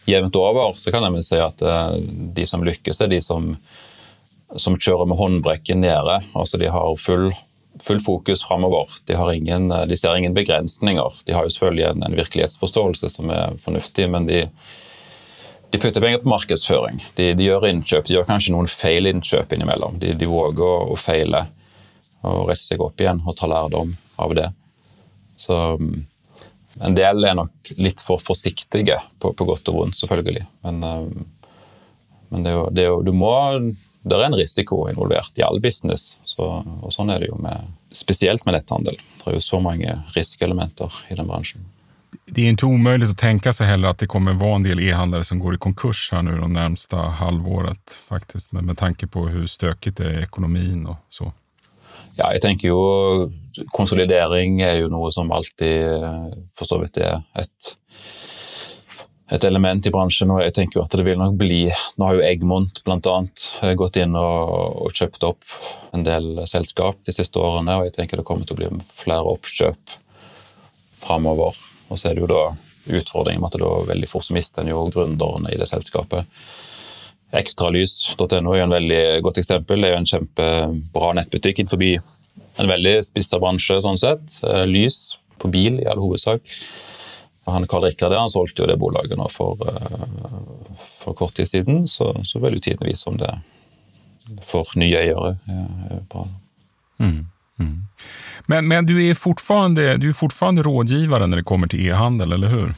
[0.09, 1.93] jevnt over så kan jeg vel si at uh,
[2.37, 3.53] de som lykkes, er de som,
[4.57, 6.21] som kjører med håndbrekket nede.
[6.33, 7.29] Altså de har full,
[7.85, 8.95] full fokus framover.
[9.05, 11.23] De, de, ser ingen begrensninger.
[11.29, 14.47] De har jo selvfølgelig en, en virkelighetsforståelse som er fornuftig, men de
[15.71, 17.03] de putter penger på markedsføring.
[17.15, 18.07] De, de, gjør innkjøp.
[18.09, 19.99] De gjør kanskje noen feil innkjøp innimellom.
[20.01, 21.45] De, de våger å, å, feile
[22.27, 24.49] og reise seg opp igjen og ta lærdom av det.
[25.39, 25.99] Så mm,
[26.89, 30.47] en del er nok litt for forsiktige, på, på godt og vondt, selvfølgelig.
[30.65, 31.29] Men, mm,
[32.33, 33.35] men det er jo, det er jo, du må
[34.09, 36.15] Det er en risiko involvert i all business.
[36.25, 38.97] Så, og sånn er det jo med, spesielt med netthandel.
[39.19, 41.67] Det er jo så mange risikoelementer i den bransjen
[42.31, 45.25] det är inte omöjligt att tänka sig heller att det kommer vara en del e-handlare
[45.25, 49.47] som går i konkurs här nu de närmsta halvåret faktiskt, med, med tanke på hur
[49.47, 51.33] stökigt det är i ekonomin och så.
[52.19, 52.79] Ja, jeg tenker jo
[53.75, 56.03] konsolidering er jo noe som alltid
[56.59, 57.69] for så vidt er et,
[59.31, 60.33] et element i bransjen.
[60.35, 61.61] og jeg tenker jo at det vil nok bli,
[61.95, 63.17] Nå har Egmont bl.a.
[63.79, 65.53] gått inn og, og, kjøpt opp
[65.95, 67.79] en del selskap de siste årene.
[67.79, 69.99] og Jeg tenker det kommer til å bli flere oppkjøp
[70.99, 71.55] framover.
[71.89, 72.43] Og så er det jo da
[72.99, 76.29] utfordringen med at da veldig fort mister en jo gründerne i det selskapet.
[77.37, 79.83] Ekstralys.no er jo en veldig godt eksempel.
[79.83, 81.85] Det er jo en kjempebra nettbutikk innenfor
[82.59, 84.39] en veldig spissa bransje, sånn sett.
[84.43, 86.43] Eh, lys på bil, i all hovedsak.
[87.49, 91.87] Han Karl Rikard han solgte jo det bolaget nå for, eh, for kort tid siden,
[91.89, 93.31] så, så vil jo tiden vise om det
[94.45, 96.27] for nye eiere er bra.
[97.01, 97.29] Mm.
[97.59, 97.87] Mm.
[98.47, 102.49] Men, men du, är fortfarande, du är fortfarande rådgivare når det kommer til e-handel, eller
[102.49, 102.75] hur?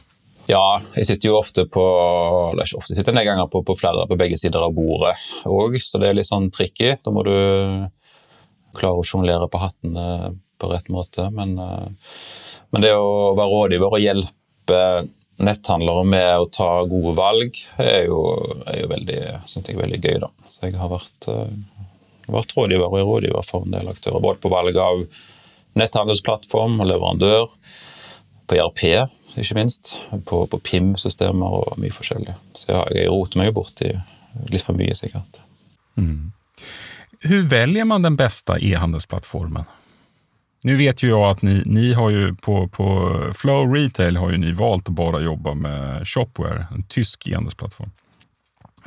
[0.49, 1.83] Ja, jeg sitter jo ofte på
[2.51, 5.13] eller ikke ofte, jeg sitter en på, på, flere, på begge sider av bordet
[5.45, 6.95] òg, så det er litt sånn tricky.
[7.03, 7.35] Da må du
[8.75, 11.29] klare å sjonglere på hattene på rett måte.
[11.33, 11.87] Men, eh,
[12.69, 14.81] men, det å være rådgiver og hjelpe
[15.41, 18.21] netthandlere med å ta gode valg, er jo,
[18.69, 19.21] er jo veldig,
[19.55, 20.27] jeg, veldig gøy.
[20.51, 21.47] Så jeg har vært, uh,
[22.33, 24.23] vært rådgiver og er rådgiver for en del aktører.
[24.23, 25.05] Både på valg av
[25.79, 27.55] netthandelsplattform og leverandør,
[28.47, 29.07] på IRP e
[29.39, 29.93] ikke minst,
[30.27, 32.35] på, på PIM-systemer og mye forskjellig.
[32.59, 33.91] Så jeg, jeg roter meg jo borti
[34.51, 35.39] litt for mye, sikkert.
[35.95, 36.33] Mm.
[37.29, 39.69] Hur velger man den beste e-handelsplattformen?
[40.63, 44.51] Nu vet ju jag att ni, har ju på, på Flow Retail har ju ni
[44.51, 47.91] valt att bara jobba med Shopware, en tysk e-handelsplattform.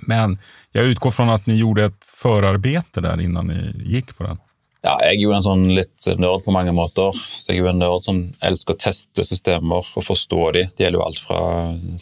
[0.03, 0.39] Men
[0.75, 3.61] jeg utgår fra at ni gjorde et forarbeid der innan ni
[3.97, 4.41] gikk på den.
[4.85, 7.17] Ja, jeg er jo en sånn litt nerd på mange måter.
[7.17, 10.67] Så jeg er jo en nerd som elsker å teste systemer og forstå de.
[10.77, 11.39] Det gjelder jo alt fra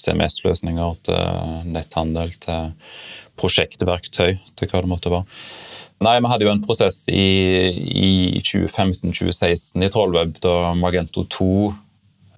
[0.02, 2.72] CMS-løsninger til netthandel til
[3.38, 5.28] prosjektverktøy til hva det måtte være.
[6.02, 7.28] Nei, Vi hadde jo en prosess i,
[7.78, 11.52] i 2015-2016 i Trollweb da Magento 2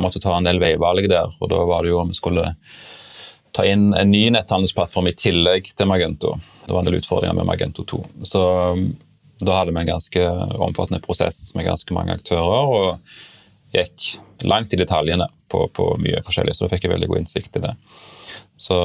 [0.05, 1.33] måtte ta en del veivalg der.
[1.41, 2.51] og Da var det jo om vi skulle
[3.55, 6.35] ta inn en ny netthandelsplattform i tillegg til Magento.
[6.65, 8.01] Det var en del utfordringer med Magento 2.
[8.27, 8.43] Så
[8.75, 8.89] um,
[9.45, 10.27] da hadde vi en ganske
[10.65, 12.75] omfattende prosess med ganske mange aktører.
[12.75, 14.13] og gikk
[14.47, 17.63] langt i detaljene på, på mye forskjellig, så da fikk jeg veldig god innsikt i
[17.65, 17.73] det.
[18.63, 18.77] Så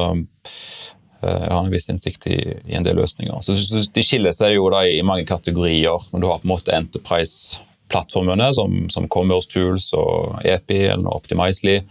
[1.21, 3.41] Eh, jeg har en viss innsikt i, i en del løsninger.
[3.43, 5.99] Så, De skiller seg jo da i mange kategorier.
[6.12, 11.82] men Du har på en måte Enterprise-plattformene som, som, Commerce Tools og EPI eller Optimizely.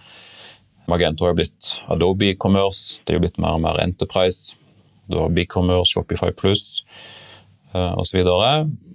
[0.89, 4.55] Magento har blitt Adobe Commerce, det er jo blitt mer og mer Enterprise.
[5.09, 6.85] Du har BigCommerce, Shopify Plus
[7.73, 8.21] uh, osv.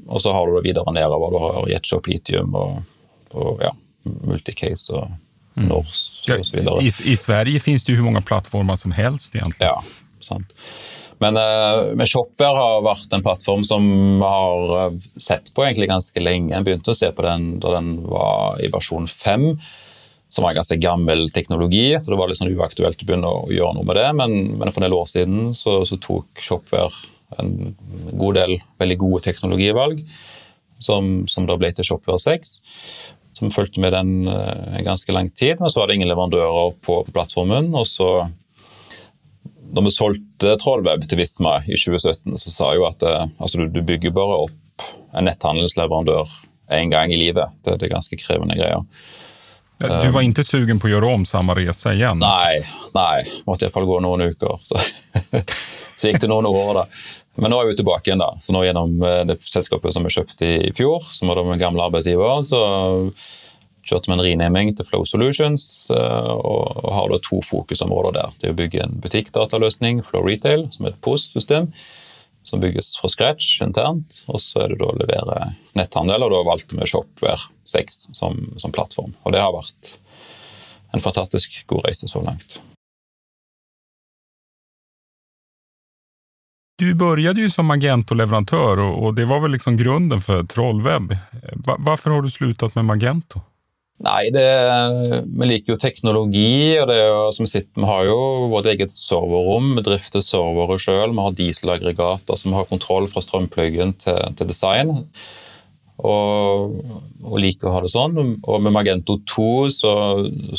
[0.08, 1.34] Og så har du det videre nedover.
[1.34, 2.82] Du har JetShop Litium og,
[3.34, 3.72] og ja,
[4.04, 5.14] Multicase og
[5.56, 5.68] mm.
[5.70, 6.42] Norse mm.
[6.42, 6.60] osv.
[6.82, 9.36] I, I Sverige finnes det jo hvor mange plattformer som helst.
[9.36, 9.70] egentlig.
[9.70, 9.80] Ja,
[10.24, 10.54] Sant?
[11.22, 13.86] Men, uh, men Shopware har vært en plattform som
[14.20, 16.54] vi har uh, sett på egentlig ganske lenge.
[16.56, 19.54] En begynte å se på den da den var i versjon 5,
[20.34, 21.94] som var ganske gammel teknologi.
[22.02, 24.72] så Det var litt sånn uaktuelt å begynne å gjøre noe med det, men, men
[24.72, 26.92] for en del år siden så, så, tok Shopware
[27.42, 27.74] en
[28.18, 30.04] god del veldig gode teknologivalg,
[30.84, 32.58] som, som da ble til Shopware 6
[33.34, 35.58] som fulgte med den uh, en ganske lang tid.
[35.60, 37.72] Men så var det ingen leverandører på, plattformen.
[37.74, 38.30] og så
[39.74, 43.66] når vi solgte Trollweb til Visma i 2017, så sa jeg jo at eh, altså,
[43.66, 44.84] du, bygger bare opp
[45.18, 46.30] en netthandelsleverandør
[46.78, 47.56] én gang i livet.
[47.66, 48.86] Det, det, er ganske krevende greier.
[49.82, 52.22] Du var ikke sugen på å gjøre om samme reise igjen?
[52.22, 52.62] Nei,
[52.96, 53.24] nei.
[53.48, 54.60] måtte iallfall gå noen uker.
[54.68, 54.80] Så,
[55.98, 56.84] så, gikk det noen år, da.
[57.42, 58.22] Men nå er vi tilbake igjen.
[58.22, 58.34] da.
[58.42, 61.62] Så nå Gjennom eh, det selskapet som vi kjøpte i fjor, som var da min
[61.62, 62.62] gamle arbeidsgiver, så
[63.84, 68.38] kjørte vi en renaming til Flow Solutions eh, og har da to fokusområder der.
[68.40, 71.72] Det er å bygge en butikkdataløsning, Flow Retail, som er et POS-system
[72.44, 74.22] som bygges fra scratch internt.
[74.28, 75.40] Og så er det da å levere
[75.78, 79.16] netthandel, og da valgte vi Shopware 6 som, som plattform.
[79.24, 79.96] Og det har vært
[80.94, 82.60] en fantastisk god reise så langt.
[86.82, 91.14] Du begynte jo som Magento-leverantør, og det var vel liksom grunnen for Trollweb.
[91.64, 93.44] Hvorfor har du sluttet med Magento?
[94.04, 94.48] Nei, det,
[95.32, 96.76] vi liker jo teknologi.
[96.82, 98.18] og det er jo, som sitter, Vi har jo
[98.52, 99.78] vårt eget serverrom.
[99.78, 101.14] Vi drifter servere sjøl.
[101.16, 104.92] Vi har dieselaggregater som har kontroll fra strømpluggen til, til design.
[106.04, 106.76] Og,
[107.24, 108.20] og, liker å ha det sånn.
[108.44, 109.94] Og med Magento 2 så,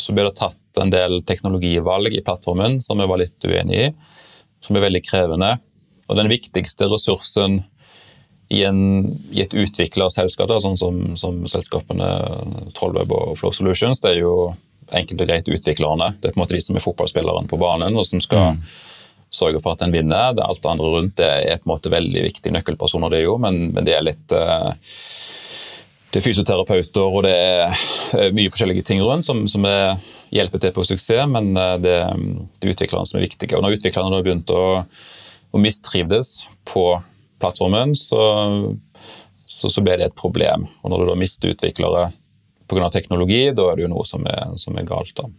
[0.01, 3.87] så ble det tatt en del teknologivalg i plattformen som vi var litt uenig i.
[4.65, 5.53] Som er veldig krevende.
[6.09, 7.61] Og den viktigste ressursen
[8.49, 8.79] i, en,
[9.33, 12.09] i et utviklerselskap, da, sånn som, som, selskapene
[12.77, 14.35] Trollweb og Flow Solutions, det er jo
[14.93, 16.11] enkelt og greit utviklerne.
[16.21, 18.63] Det er på en måte de som er fotballspilleren på banen, og som skal mm.
[19.33, 20.35] sørge for at en vinner.
[20.37, 23.39] Det, alt det andre rundt det er på en måte veldig viktige nøkkelpersoner, det jo,
[23.41, 24.75] men, men det er litt uh,
[26.15, 27.73] det er fysioterapeuter og det er
[28.15, 29.97] eh, mye forskjellige ting rundt som, som er,
[30.31, 31.95] hjelper til på suksess, men eh, det,
[32.55, 33.57] det er utviklerne som er viktige.
[33.57, 36.85] Og når utviklerne har begynt å, å mistrives på
[37.39, 38.19] plattformen, så,
[39.45, 40.67] så, så, ble det et problem.
[40.81, 42.09] Og når du da mister utviklere
[42.69, 42.89] pga.
[42.89, 45.15] teknologi, da er det jo noe som er, som er galt.
[45.15, 45.29] da.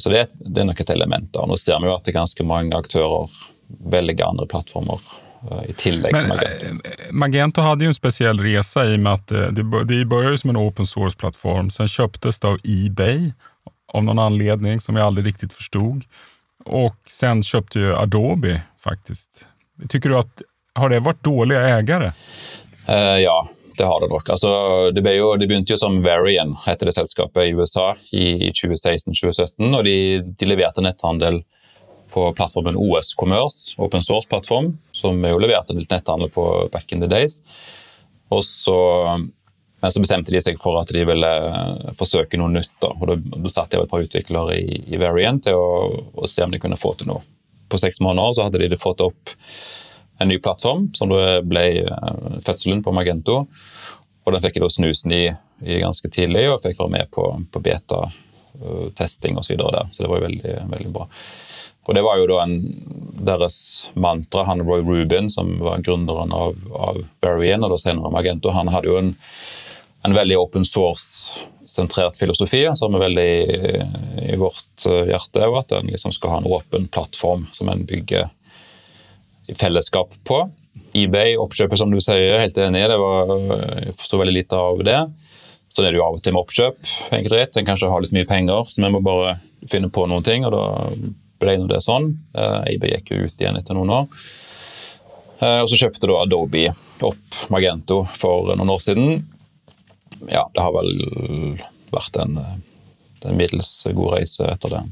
[0.00, 1.30] Så det, det, er nok et element.
[1.32, 1.46] da.
[1.46, 3.30] Nå ser vi jo at det er ganske mange aktører
[3.68, 5.02] velger andre plattformer
[5.50, 6.72] eh, i tillegg Men, til Magento.
[6.88, 10.54] Eh, Magento hadde jo en spesiell reise i og med at det, det begynte som
[10.54, 11.70] en open source-plattform.
[11.74, 13.30] Sen kjøptes det av eBay
[13.94, 16.04] av noen anledning som jeg aldri riktig forstod.
[16.66, 19.44] Og sen kjøpte jo Adobe, faktisk.
[19.78, 20.42] Syns du at
[20.82, 22.12] har det vært dårlige eiere?
[22.88, 23.36] Uh, ja,
[23.78, 24.28] det har det nok.
[24.28, 24.50] Altså,
[24.90, 29.68] det, jo, det, begynte jo som Varian, heter det selskapet i USA, i, i 2016-2017.
[29.68, 31.42] og de, de, leverte netthandel
[32.10, 37.10] på plattformen OS Commerce, open source-plattform, som jo leverte litt netthandel på back in the
[37.10, 37.42] days.
[38.34, 38.78] Og så
[39.80, 41.28] Men så bestemte de seg for at de ville
[41.94, 42.72] forsøke noe nytt.
[42.82, 45.68] Da, og da satte jeg et par utviklere i, i Varian til å,
[46.18, 47.22] å, se om de kunne få til noe.
[47.70, 49.30] På seks måneder så hadde de fått opp
[50.18, 53.44] en ny plattform, som ble eh, fødselen på Magento.
[54.24, 55.24] Og den fikk jeg da snusen i,
[55.64, 59.54] i ganske tidlig, og fikk være med på, på beta-testing osv.
[59.54, 59.92] Så, der.
[59.92, 61.06] så det var jo veldig, veldig bra.
[61.88, 62.58] Og det var jo da en,
[63.24, 64.44] deres mantra.
[64.44, 68.90] Han Roy Rubin, som var gründeren av, av Varian og da senere Magento, han hadde
[68.90, 69.14] jo en,
[70.04, 73.78] en veldig open source-sentrert filosofi som er veldig i,
[74.34, 75.48] i vårt hjerte.
[75.48, 78.28] Og at en liksom skal ha en åpen plattform som en bygger
[79.56, 80.42] fellesskap på.
[80.96, 83.32] eBay, oppkjøpet som du sier, helt enig det var,
[83.84, 84.98] jeg forstår veldig lite av det.
[85.74, 86.78] Sånn er det jo av og til med oppkjøp.
[87.16, 90.46] enkelt En kanskje har litt mye penger, så vi må bare finne på noen ting.
[90.46, 90.64] og da
[91.38, 92.12] ble det sånn.
[92.34, 94.06] eBay gikk jo ut igjen etter noen år.
[95.38, 96.68] Eh, og så kjøpte da Adobe
[97.06, 99.20] opp Magento for noen år siden.
[100.26, 101.60] Ja, det har vel
[101.94, 102.38] vært en,
[103.22, 104.82] en middels god reise etter det.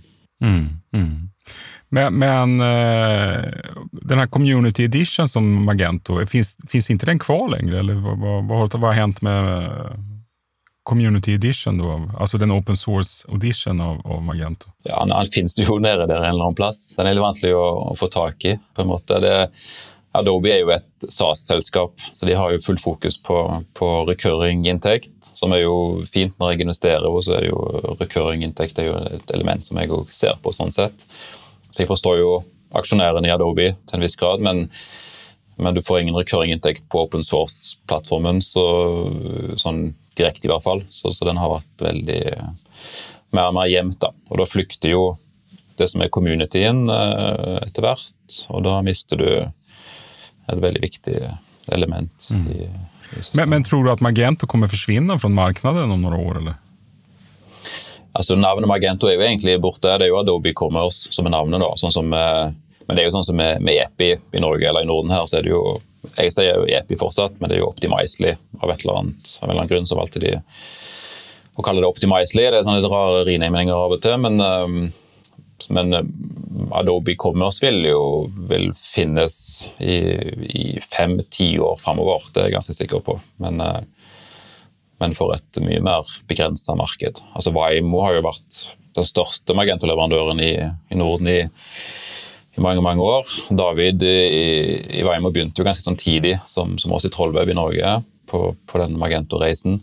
[0.45, 1.57] Mm, mm.
[1.89, 3.45] Men, men, eh,
[3.93, 7.79] den här community edition som Magento, finns, finns inte den kvar längre?
[7.79, 9.71] Eller vad, vad, vad, har, vad har hänt med
[10.83, 12.11] community edition, då?
[12.19, 14.67] altså den open source edition av, av Magento?
[14.83, 16.95] Ja, Den finnes jo nede der en eller annen plass.
[16.97, 18.59] Den er litt vanskelig å, få tak i.
[18.75, 19.19] på en måte.
[19.21, 19.35] Det,
[20.17, 23.37] Adobe er jo et SAS-selskap, så de har jo full fokus på,
[23.77, 28.81] på recurring-inntekt, som er jo fint når jeg investerer, og så er det jo recurring-inntekt
[28.81, 30.55] er jo et element som jeg ser på.
[30.57, 31.05] sånn sett.
[31.77, 32.31] Så jeg forstår jo
[32.77, 34.65] aksjonærene i Adobe til en viss grad, men,
[35.61, 38.41] men du får ingen recurring-inntekt på open source-plattformen.
[38.41, 38.65] så
[39.61, 40.81] sånn direkte, i hvert fall.
[40.89, 42.23] Så, så, den har vært veldig
[43.37, 44.01] mer og mer gjemt.
[44.01, 44.15] da.
[44.33, 45.05] Og da flykter jo
[45.77, 51.19] det som er communityen eh, etter hvert, og da mister du et veldig viktig
[51.77, 52.31] element.
[52.33, 52.47] Mm.
[52.55, 56.41] i, i men, men, tror du at Magento kommer forsvinne fra markedet om noen år?
[56.41, 56.57] eller?
[58.17, 59.97] Altså Navnet Magento er jo egentlig borte.
[59.99, 61.61] Det er jo Adobe Commerce som er navnet.
[61.61, 62.53] da, sånn som, eh,
[62.87, 65.27] Men det er jo sånn som med, med EPI i Norge eller i Norden her,
[65.27, 65.81] så er det jo
[66.15, 69.49] jeg sier jo EPI fortsatt, men det er jo Optimizely av, et eller annet, av
[69.49, 69.89] en eller annen grunn.
[69.89, 70.37] så valgte de
[71.57, 72.45] å kalle det Optimizely.
[72.45, 74.79] Det er sånne litt rare renaminger av og til, men, um,
[75.75, 78.01] men um, Adobe Commerce vil jo
[78.49, 79.39] vil finnes
[79.81, 79.99] i,
[80.47, 82.31] i fem-ti år framover.
[82.31, 83.19] Det er jeg ganske sikker på.
[83.43, 83.61] Men,
[85.03, 87.21] men for et mye mer begrensa marked.
[87.37, 88.65] Altså Vaimo har jo vært
[88.97, 91.41] den største Magento-leverandøren i, i Norden i
[92.57, 93.29] i mange mange år.
[93.51, 94.17] David i,
[94.99, 97.99] i Weimo begynte jo ganske tidlig, som, som oss i Trollweb i Norge,
[98.31, 99.81] på, på den Magento-reisen.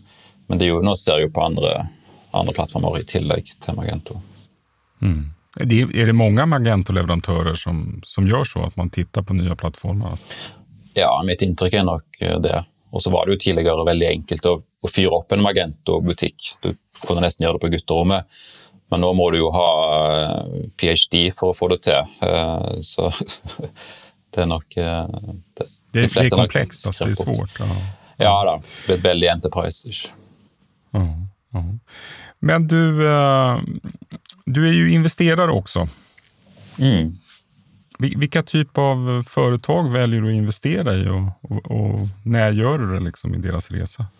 [0.50, 1.86] Men jo, nå ser jo på andre,
[2.34, 4.18] andre, plattformer i tillegg til Magento.
[5.00, 5.30] Mm.
[5.60, 9.54] Er, det, er det mange Magento-leverandører som, som, gjør så, at man titter på nye
[9.58, 10.16] plattformer?
[10.16, 10.26] Altså?
[10.98, 12.58] Ja, mitt inntrykk er nok det.
[12.94, 16.50] Og så var det jo tidligere veldig enkelt å, å fyre opp en Magento-butikk.
[16.64, 18.28] Du kunne nesten gjøre det på gutterommet.
[18.92, 19.68] Men nå må du jo ha
[19.98, 21.24] eh, ph.d.
[21.36, 22.12] for å få det til.
[22.22, 23.08] Eh, så
[24.34, 25.16] det er nok eh,
[25.56, 27.58] Det, det, de det er komplekst, altså, det er svårt.
[27.58, 27.80] Ja,
[28.26, 28.58] ja da.
[28.86, 29.96] Det er veldig enterprise.
[30.94, 31.04] Ja,
[31.56, 31.66] ja.
[32.44, 33.00] Men du,
[34.44, 35.86] du er jo investerer også.
[36.76, 37.14] Mm.
[38.04, 42.86] Vilka typer av företag väljer du å investere i og og, og når gjør du
[42.90, 44.10] det liksom i deres resa?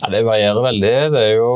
[0.00, 0.92] Ja, det varierer veldig.
[1.12, 1.50] Det er jo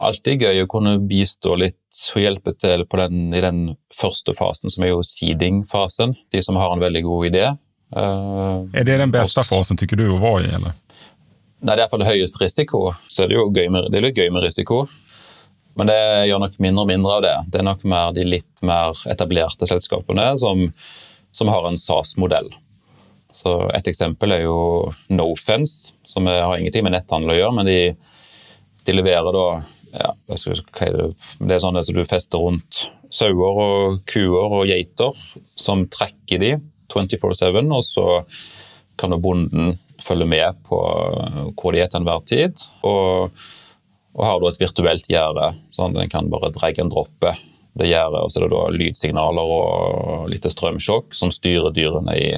[0.00, 3.62] alltid gøy å kunne bistå litt og hjelpe til den, i den
[3.94, 6.14] første fasen, som er jo seeding-fasen.
[6.32, 7.48] De som har en veldig god idé.
[7.92, 10.54] Uh, er det den beste fasen, tykker du, å være i?
[10.60, 10.76] eller?
[11.58, 12.82] Nei, Det er iallfall høyest risiko.
[13.10, 14.86] Så er det jo gøy med, det er litt gøy med risiko.
[15.78, 17.34] Men det gjør nok mindre og mindre av det.
[17.52, 20.64] Det er nok mer de litt mer etablerte selskapene som,
[21.36, 22.48] som har en SAS-modell.
[23.34, 24.58] Så Et eksempel er jo
[25.12, 27.56] Nofence, som har ingenting med netthandel å gjøre.
[27.58, 27.80] Men de,
[28.88, 29.48] de leverer da
[29.92, 30.38] ja, hva
[30.86, 31.10] er det?
[31.40, 35.16] det er sånn at du fester rundt sauer og kuer og geiter
[35.56, 36.50] som trekker de
[36.92, 38.06] 24-7, og så
[39.00, 40.78] kan bonden følge med på
[41.58, 42.60] hvor de er til enhver tid.
[42.86, 43.32] Og,
[44.16, 47.36] og har da et virtuelt gjerde, sånn at en kan bare dra en droppe
[47.78, 52.30] det gjerdet, og så er det da lydsignaler og litt strømsjokk som styrer dyrene i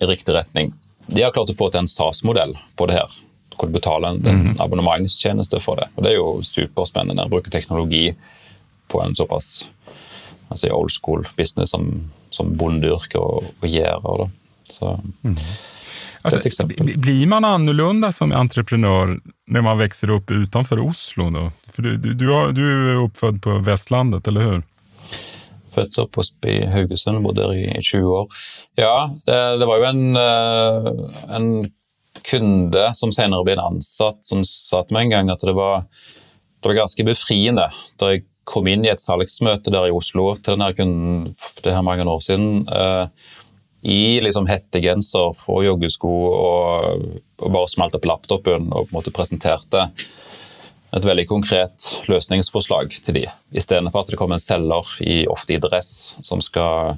[0.00, 0.72] i riktig retning.
[1.06, 3.14] De har klart å få til en SAS-modell på det her.
[3.56, 4.58] Hvor du betaler en, en mm.
[4.60, 5.88] abonnementstjeneste for det.
[5.94, 8.10] Og Det er jo superspennende å bruke teknologi
[8.92, 9.64] på en såpass
[10.48, 11.88] altså old school business som,
[12.30, 14.28] som bondeyrket og, og gjerder.
[14.70, 14.92] Så,
[15.22, 15.38] mm.
[16.22, 19.16] altså, blir man annorlunda som entreprenør
[19.46, 21.30] når man vokser opp utenfor Oslo?
[21.34, 21.48] Da?
[21.72, 24.64] For du, du, du, er, du er oppfødt på Vestlandet, eller hur?
[25.76, 28.38] Født opp i Haugesund, bodde der i 20 år.
[28.80, 28.96] Ja,
[29.28, 30.92] det, det var jo en, eh,
[31.36, 31.50] en
[32.26, 35.86] kunde som senere ble en ansatt, som sa til meg en gang at det var,
[36.60, 37.68] det var ganske befriende
[38.00, 41.34] da jeg kom inn i et salgsmøte der i Oslo til denne kunden
[41.64, 42.62] det her mange år siden.
[42.70, 43.32] Eh,
[43.86, 47.02] I liksom hettegenser og joggesko og,
[47.42, 49.88] og bare smalt opp laptopen og på en måte presenterte
[50.96, 55.60] et veldig konkret løsningsforslag til de, istedenfor at det kommer en selger i, ofte i
[55.60, 56.96] dress som skal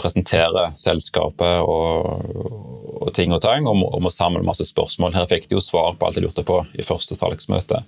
[0.00, 2.24] presentere selskapet og,
[3.02, 5.14] og ting og tang, og, og må samle masse spørsmål.
[5.14, 7.82] Her fikk de jo svar på alt de lurte på i første salgsmøte.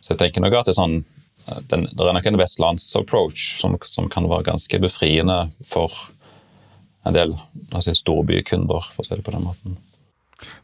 [0.00, 1.02] Så jeg tenker nok at det er sånn
[1.68, 5.90] den, det er nok en vestlandsapproach som, som kan være ganske befriende for
[7.02, 7.34] en del
[7.74, 9.80] altså storbykunder, for å si det på den måten.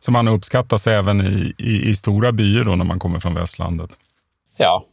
[0.08, 3.90] Så man uppskattas även i, i, i stora byer då när man kommer från västlandet?
[4.56, 4.84] Ja.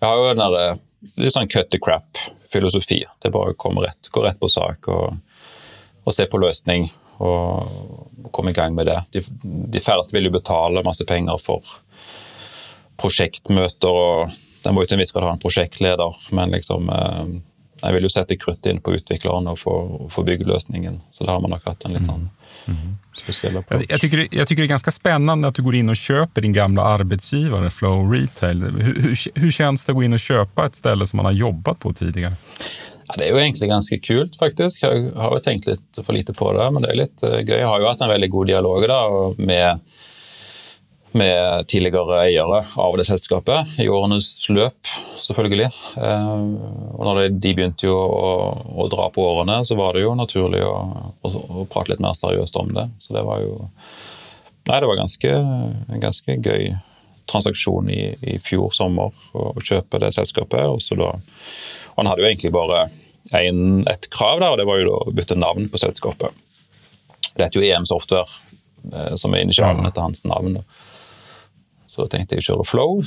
[0.00, 0.78] Jeg har jo den der, eh,
[1.20, 3.02] litt sånn cut the crap-filosofi.
[3.20, 5.18] Det er bare å komme rett, gå rett på sak og,
[6.04, 7.68] og se på løsning og,
[8.24, 8.96] og, komme i gang med det.
[9.12, 9.22] De,
[9.76, 11.76] de færreste vil jo betale masse penger for
[12.96, 14.32] prosjektmøter og
[14.64, 17.24] den må jo til en viss grad ha en prosjektleder, men liksom eh,
[17.82, 19.76] jeg vil jo sette kruttet inn på utvikleren og få,
[20.16, 21.02] få bygge løsningen.
[21.12, 22.30] Så da har man nok hatt en litt sånn
[22.66, 22.98] mm.
[23.88, 26.54] Jeg, tycker, jag tycker det er ganske spennende at du går inn og kjøper din
[26.56, 28.62] gamle arbetsgivare Flow Retail.
[28.64, 31.92] Hvordan känns det å gå inn og kjøpe et ställe som man har jobbat på
[31.98, 32.38] tidligere?
[33.08, 34.82] Ja, det er jo egentlig ganske kult, faktisk.
[34.86, 37.44] Jeg har jo tenkt litt for lite på det, men det er litt grej.
[37.44, 37.58] gøy.
[37.60, 39.00] Jeg har jo hatt en veldig god dialog da,
[39.36, 39.92] med
[41.18, 44.90] med tidligere eiere av det selskapet i årenes løp,
[45.22, 45.68] selvfølgelig.
[45.96, 46.30] Eh,
[46.96, 47.98] og når de begynte å,
[48.72, 50.76] å, dra på årene, så var det jo naturlig å,
[51.22, 52.88] å, å, prate litt mer seriøst om det.
[53.02, 53.60] Så det var jo
[54.62, 55.30] Nei, det var ganske,
[55.90, 56.68] en ganske gøy
[57.26, 60.68] transaksjon i, i fjor sommer å, kjøpe det selskapet.
[60.70, 61.16] Og så da
[61.92, 62.84] og han hadde jo egentlig bare
[63.36, 66.30] en, et krav der, og det var jo å bytte navn på selskapet.
[67.32, 68.38] Det heter jo EM Software,
[68.92, 70.60] eh, som er initialen etter hans navn.
[70.60, 70.81] Da.
[71.92, 73.00] Så tenkte jeg å kjøre flow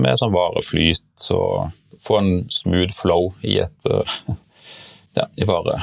[0.00, 4.20] med sånn vareflyt og få en smooth flow i et eh,
[5.18, 5.82] ja, i vare-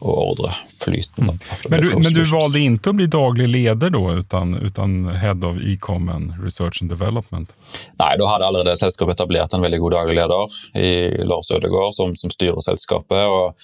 [0.00, 1.28] og ordreflyten.
[1.28, 1.36] Mm.
[1.70, 5.60] Men, du, men du valgte ikke å bli daglig leder da, uten, uten head of
[5.62, 7.54] e-com and research and development?
[8.00, 10.90] Nei, da hadde allerede selskapet etablert en veldig god daglig leder i
[11.28, 13.22] Lars Ødegaard, som, som styrer selskapet.
[13.22, 13.54] og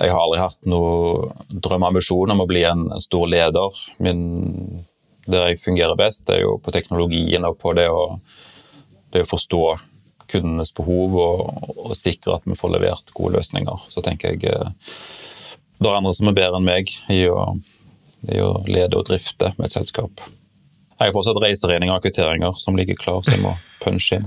[0.00, 3.80] jeg har aldri hatt noen drømmeambisjon om å bli en stor leder.
[4.00, 4.22] Min
[5.32, 8.18] der jeg fungerer best, det er jo på teknologien og på det å,
[9.14, 9.64] det å forstå
[10.30, 13.86] kundenes behov og, og, sikre at vi får levert gode løsninger.
[13.90, 14.74] Så tenker jeg eh,
[15.80, 17.54] det er andre som er bedre enn meg i å,
[18.28, 20.22] i å lede og drifte med et selskap.
[21.00, 24.26] Jeg har fortsatt reiseregninger og kvitteringer som ligger klar, så jeg må punche inn.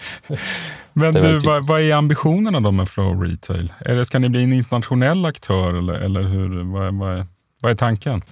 [1.00, 3.66] Men du, hva, hva, er ambisjonene da med Flow Retail?
[3.82, 7.26] Det, skal ni bli en internasjonell aktør, eller, eller hur, hva, hva er
[7.60, 8.22] hva er tanken?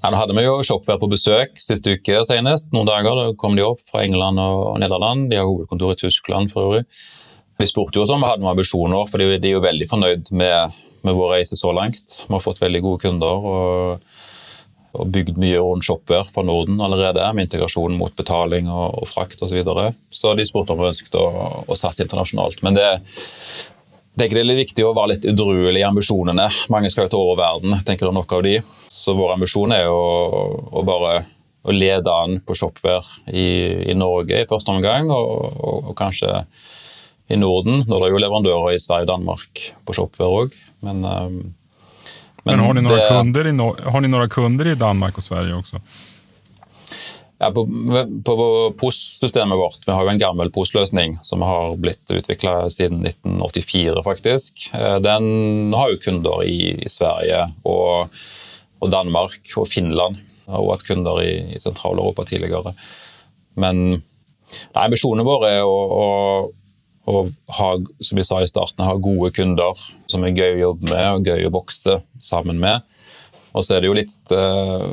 [0.00, 2.70] Ja, nå hadde vi jo Shopware på besøk siste uke senest.
[2.74, 5.26] Noen dager da kom de opp fra England og Nederland.
[5.32, 6.84] De har hovedkontor i Tyskland for øvrig.
[7.60, 10.78] Vi spurte jo om vi hadde noen ambisjoner, for de er jo veldig fornøyd med,
[11.04, 12.20] med vår reise så langt.
[12.22, 14.06] Vi har fått veldig gode kunder og,
[14.94, 19.42] og bygd mye rundt Shopware fra Norden allerede, med integrasjon mot betaling og, og frakt
[19.42, 19.50] osv.
[19.50, 19.90] Så, videre.
[20.14, 21.26] så de spurte om vi ønsket å,
[21.66, 22.62] å satse internasjonalt.
[22.64, 22.88] Men det,
[24.18, 26.48] tenker det er litt viktig å være litt edruelig i ambisjonene.
[26.72, 28.56] Mange skal jo ta over verden, tenker det er nok av de.
[28.90, 30.00] Så vår ambisjon er jo
[30.70, 31.20] å bare
[31.60, 33.46] å lede an på Shopware i,
[33.90, 36.44] i, Norge i første omgang, og, og, og, kanskje
[37.30, 37.84] i Norden.
[37.86, 41.36] Nå er det jo leverandører i Sverige og Danmark på Shopware òg, men, um,
[42.46, 43.52] men, men har, ni det, kunder i,
[43.92, 45.82] har ni noen kunder i Danmark og Sverige også?
[47.40, 47.62] Ja, på,
[48.24, 48.34] på
[48.78, 54.66] POS-systemet vårt, vi har jo en gammel POS-løsning som har blitt utvikla siden 1984, faktisk.
[54.76, 58.12] Eh, den har jo kunder i, Sverige og,
[58.76, 60.18] og, Danmark og Finland.
[60.50, 62.74] Og hatt kunder i, i Sentral-Europa tidligere.
[63.56, 66.04] Men nei, ambisjonen vår er å, å,
[67.08, 67.24] å,
[67.56, 67.70] ha
[68.04, 69.80] som vi sa i starten, ha gode kunder
[70.12, 72.84] som er gøy å jobbe med og gøy å vokse sammen med.
[73.56, 74.92] Og så er det jo litt uh,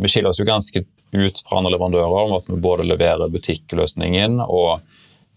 [0.00, 4.40] Vi skiller oss jo ganske ut fra andre leverandører om at vi både leverer butikkløsningen
[4.44, 4.80] og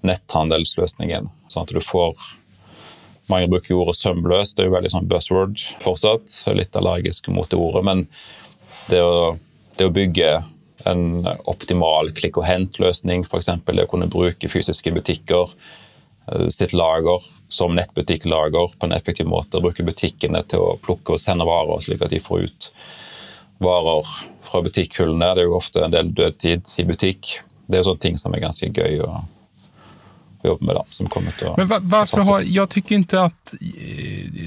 [0.06, 1.30] netthandelsløsningen.
[1.52, 2.18] Sånn at du får
[3.26, 6.30] Mange bruker ordet sømløs, det er jo veldig sånn buzzword fortsatt.
[6.54, 7.82] Litt allergisk mot det ordet.
[7.82, 8.04] Men
[8.86, 9.32] det å,
[9.80, 10.28] det å bygge
[10.86, 13.50] en optimal klikk og hent-løsning, f.eks.
[13.66, 19.64] det å kunne bruke fysiske butikker eh, sitt lager som nettbutikklager på en effektiv måte.
[19.64, 22.70] Bruke butikkene til å plukke og sende varer slik at de får ut
[23.60, 24.06] varer
[24.44, 25.34] fra butikkhyllene.
[25.36, 27.40] Det er jo ofte en del dødtid i butikk.
[27.68, 29.10] Det er jo sånne ting som er ganske gøy å,
[30.44, 30.76] å jobbe med.
[30.76, 33.54] Da, som kommer til å Men va- varför har, jag tycker inte att,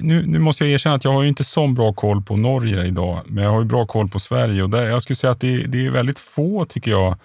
[0.03, 2.85] nu, nu måste jag erkänna att jag har ju inte sån bra koll på Norge
[2.87, 5.41] idag, men jag har ju bra koll på Sverige och där, jag skulle säga att
[5.41, 7.17] det, det är väldigt få, tycker jag,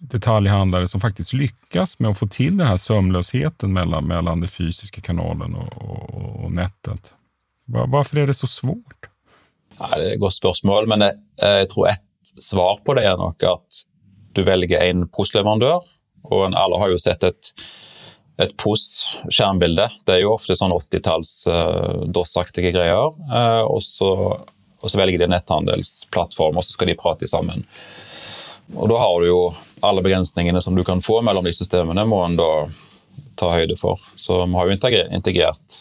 [0.00, 5.00] detaljhandlare som faktiskt lyckas med att få till den här sömlösheten mellan, mellan den fysiska
[5.00, 7.14] kanalen och, och, och nätet.
[7.66, 9.08] Va- Varför är det så svårt?
[9.78, 13.18] Ja, det er et godt spørsmål, men jeg, jeg tror et svar på det er
[13.20, 13.82] nok at
[14.36, 15.84] du velger en postleverandør,
[16.28, 17.52] og en- alle har jo sett et,
[18.42, 19.88] et POS-skjermbilde.
[20.06, 23.14] Det er jo ofte sånn 80-talls uh, DOS-aktige greier.
[23.30, 24.10] Uh, og, så,
[24.82, 27.64] og så velger de netthandelsplattform, og så skal de prate sammen.
[28.76, 29.40] Og da har du jo
[29.86, 32.50] alle begrensningene som du kan få mellom de systemene, må en da
[33.38, 34.02] ta høyde for.
[34.18, 34.76] Så vi har jo
[35.16, 35.78] integrert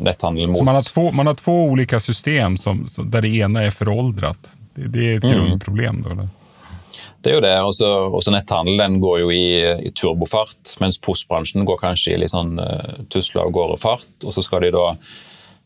[0.00, 3.62] netthandel mot Så man har två, man har två olika system som, där det ena
[3.62, 4.52] är föråldrat.
[4.74, 6.10] Det, det är ett grundproblem då?
[6.10, 6.28] Eller?
[7.20, 7.56] Det er jo det.
[7.62, 9.48] Også, også netthandel går jo i,
[9.88, 14.08] i turbofart, mens postbransjen går kanskje i litt sånn uh, tusle av gårde fart.
[14.24, 14.94] Og så skal de da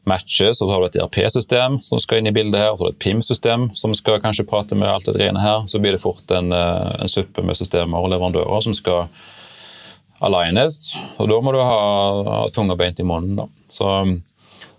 [0.05, 2.93] matches, og så har du et ERP-system som skal inn i bildet her, så har
[2.93, 5.65] du et PIM-system som skal kanskje prate med alt det greiene her.
[5.71, 9.07] Så blir det fort en, uh, en suppe med systemer og leverandører som skal
[10.25, 10.95] alignes.
[11.19, 11.83] Og da må du ha,
[12.29, 13.49] ha tunga beint i munnen, da.
[13.69, 13.91] Så,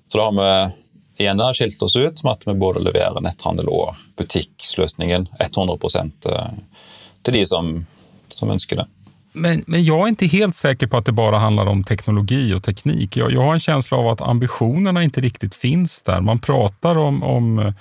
[0.08, 3.70] så da har vi igjen der skilt oss ut med at vi både leverer netthandel
[3.72, 5.78] og butikkløsningen 100
[6.32, 6.52] eh,
[7.24, 7.72] til de som,
[8.34, 8.90] som ønsker det.
[9.36, 12.64] Men, men jag är inte helt säker på att det bara handlar om teknologi och
[12.64, 13.18] teknik.
[13.18, 16.22] Jag, jag har en känsla av att ambitionerna inte riktigt finns där.
[16.22, 17.74] Man pratar om, om,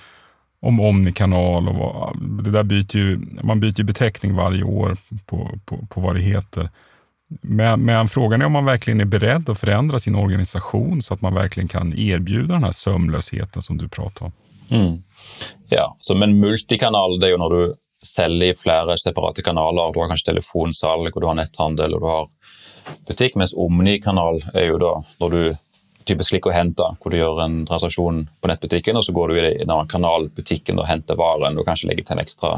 [0.59, 5.77] om omnikanal och det där byter ju, man byter ju beteckning varje år på, på,
[5.89, 6.69] på vad det heter.
[7.27, 11.21] Men, men frågan är om man verkligen är beredd att förändra sin organisation så att
[11.21, 14.31] man verkligen kan erbjuda den här sömlösheten som du pratar om.
[14.71, 15.01] Mm.
[15.69, 19.93] Ja, så, men multikanal det er jo når du selger i flere separate kanaler.
[19.93, 22.27] Du har kanskje telefonsalg, og du har netthandel og du har
[23.09, 23.37] butikk.
[23.39, 25.41] Mens omnikanal er jo da når du
[26.05, 29.39] typisk liker å hente, hvor du gjør en transaksjon på nettbutikken, og så går du
[29.39, 32.51] i en annen kanal, butikken, og henter varen, og kanskje legger til en ekstra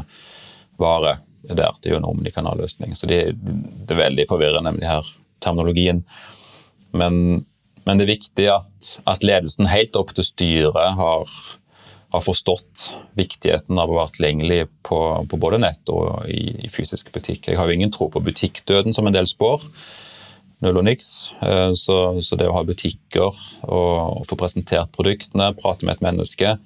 [0.78, 1.16] vare
[1.46, 1.76] der.
[1.84, 2.96] Er jo en omnikanalløsning.
[2.98, 5.12] Så det, det er veldig forvirrende med de her
[5.44, 6.02] terminologien.
[6.96, 7.44] Men,
[7.86, 11.38] men det er viktig at, at ledelsen helt opp til styret har
[12.08, 17.10] har forstått viktigheten av å være tilgjengelig på, på både nett og i, i, fysisk
[17.12, 17.50] butikk.
[17.50, 19.66] Jeg har jo ingen tro på butikkdøden som en del spår.
[20.64, 21.28] Null og niks.
[21.44, 26.06] Eh, så, så, det å ha butikker og, og få presentert produktene, prate med et
[26.08, 26.56] menneske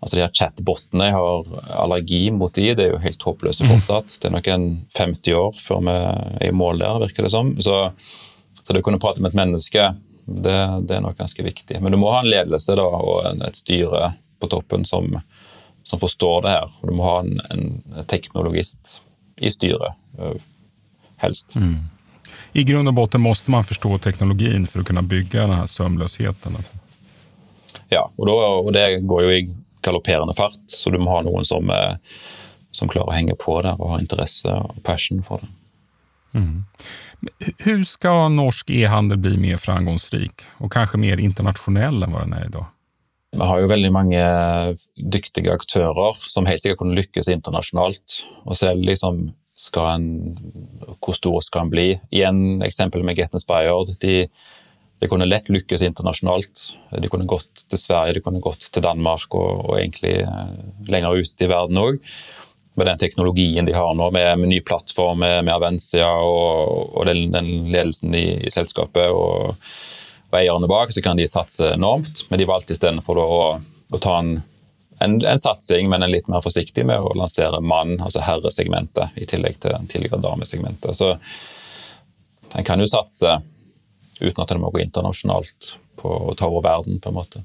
[0.00, 1.50] Altså de her Chatbotene jeg har
[1.82, 4.14] allergi mot de, det er jo helt håpløse fortsatt.
[4.20, 4.64] Det er nok en
[4.96, 7.52] 50 år før vi er i mål der, virker det som.
[7.60, 7.82] Så,
[8.62, 9.90] så det å kunne prate med et menneske,
[10.24, 10.56] det,
[10.88, 11.82] det, er nok ganske viktig.
[11.84, 15.18] Men du må ha en ledelse da, og en, et styre på toppen som,
[15.84, 16.74] som, forstår det her.
[16.80, 18.96] Og du må ha en, en teknologist
[19.36, 20.00] i styret,
[21.20, 21.56] helst.
[21.56, 21.90] Mm.
[22.56, 26.56] I grunn og botten må man forstå teknologien for å kunne bygge denne sømløsheten?
[27.90, 28.34] Ja, og, da,
[28.64, 29.42] og det går jo i
[29.86, 31.70] galopperende fart, så du må ha noen som,
[32.74, 35.50] som klarer å henge på der og har interesse og passion for det.
[36.30, 36.64] Mm.
[37.60, 42.46] Hvordan skal norsk e-handel bli mer framgangsrik, og kanskje mer internasjonal enn hva den er
[42.46, 42.68] i dag?
[43.30, 44.22] Vi har jo veldig mange
[44.98, 48.16] dyktige aktører som helt sikkert kunne lykkes internasjonalt.
[48.42, 49.28] Og så liksom
[49.60, 50.08] skal en,
[50.98, 51.88] Hvor stor skal en bli?
[52.10, 53.92] Igjen eksempel med Get Inspired.
[54.02, 54.24] De,
[55.00, 56.66] de kunne lett lykkes internasjonalt.
[57.00, 60.18] De kunne gått til Sverige, de kunne gått til Danmark og, og egentlig
[60.88, 62.02] lenger ut i verden òg.
[62.78, 67.08] Med den teknologien de har nå, med, med ny plattform, med, med Avencia og, og
[67.08, 69.08] den, den, ledelsen i, i selskapet.
[69.08, 69.56] og
[70.30, 72.24] og eierne bak, så kan de satse enormt.
[72.30, 73.30] Men de valgte istedenfor å,
[73.90, 74.36] å ta en,
[75.02, 79.26] en, en, satsing, men en litt mer forsiktig med å lansere mann, altså herresegmentet, i
[79.26, 80.94] tillegg til tidligere damesegmentet.
[80.94, 81.16] Så
[82.54, 83.40] en kan jo satse
[84.20, 87.42] uten at det må gå internasjonalt på å ta over verden, på en måte.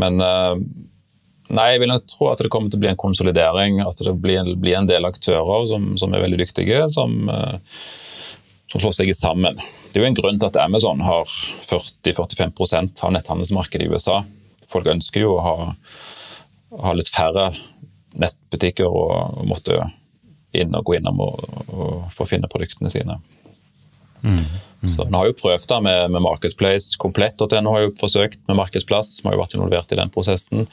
[0.00, 3.80] Men nei, jeg vil nok tro at det kommer til å bli en konsolidering.
[3.84, 7.30] At det blir, blir en del aktører som, som er veldig dyktige, som
[8.70, 9.58] som slår seg sammen.
[9.90, 11.30] Det er jo en grunn til at Amazon har
[11.66, 14.20] 40-45% av netthandelsmarkedet i USA.
[14.70, 15.54] Folk ønsker jo å ha,
[16.84, 17.48] ha litt færre
[18.20, 19.80] nettbutikker og, og måtte
[20.54, 23.18] inn og gå innom og, og få finne produktene sine.
[24.22, 24.46] Mm.
[24.88, 26.96] Så En har jo prøvd det med, med Marketplace.
[26.98, 29.18] Komplett.no har jo forsøkt med markedsplass.
[29.20, 30.64] Vi har jo vært involvert i den prosessen.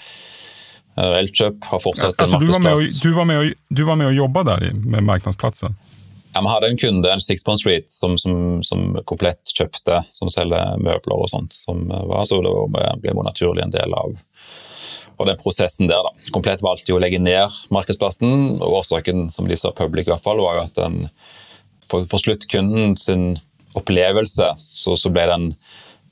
[0.98, 3.02] Elkjøp har fortsatt sin altså, markedsplass.
[3.04, 5.76] Du var med og, du var med og jobba der med markedsplassen?
[6.34, 10.80] Ja, Vi hadde en kunde, en Sixpond Street, som, som, som, komplett kjøpte, som selger
[10.82, 11.58] møbler og sånt.
[11.60, 12.54] som var, Så det
[13.02, 14.16] ble jo naturlig en del av,
[15.18, 16.08] av den prosessen der.
[16.08, 16.32] da.
[16.36, 18.62] Komplett valgte jo å legge ned markedsplassen.
[18.62, 21.10] og Årsaken som de sa public i hvert fall, var jo at den,
[21.90, 23.36] for, for sluttkunden sin
[23.78, 25.52] opplevelse så, så, ble den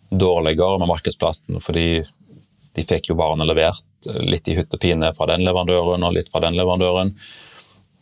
[0.09, 2.03] dårligere med markedsplassen, fordi
[2.75, 6.29] de fikk jo varene levert litt i hytt og pine fra den leverandøren og litt
[6.31, 7.13] fra den leverandøren.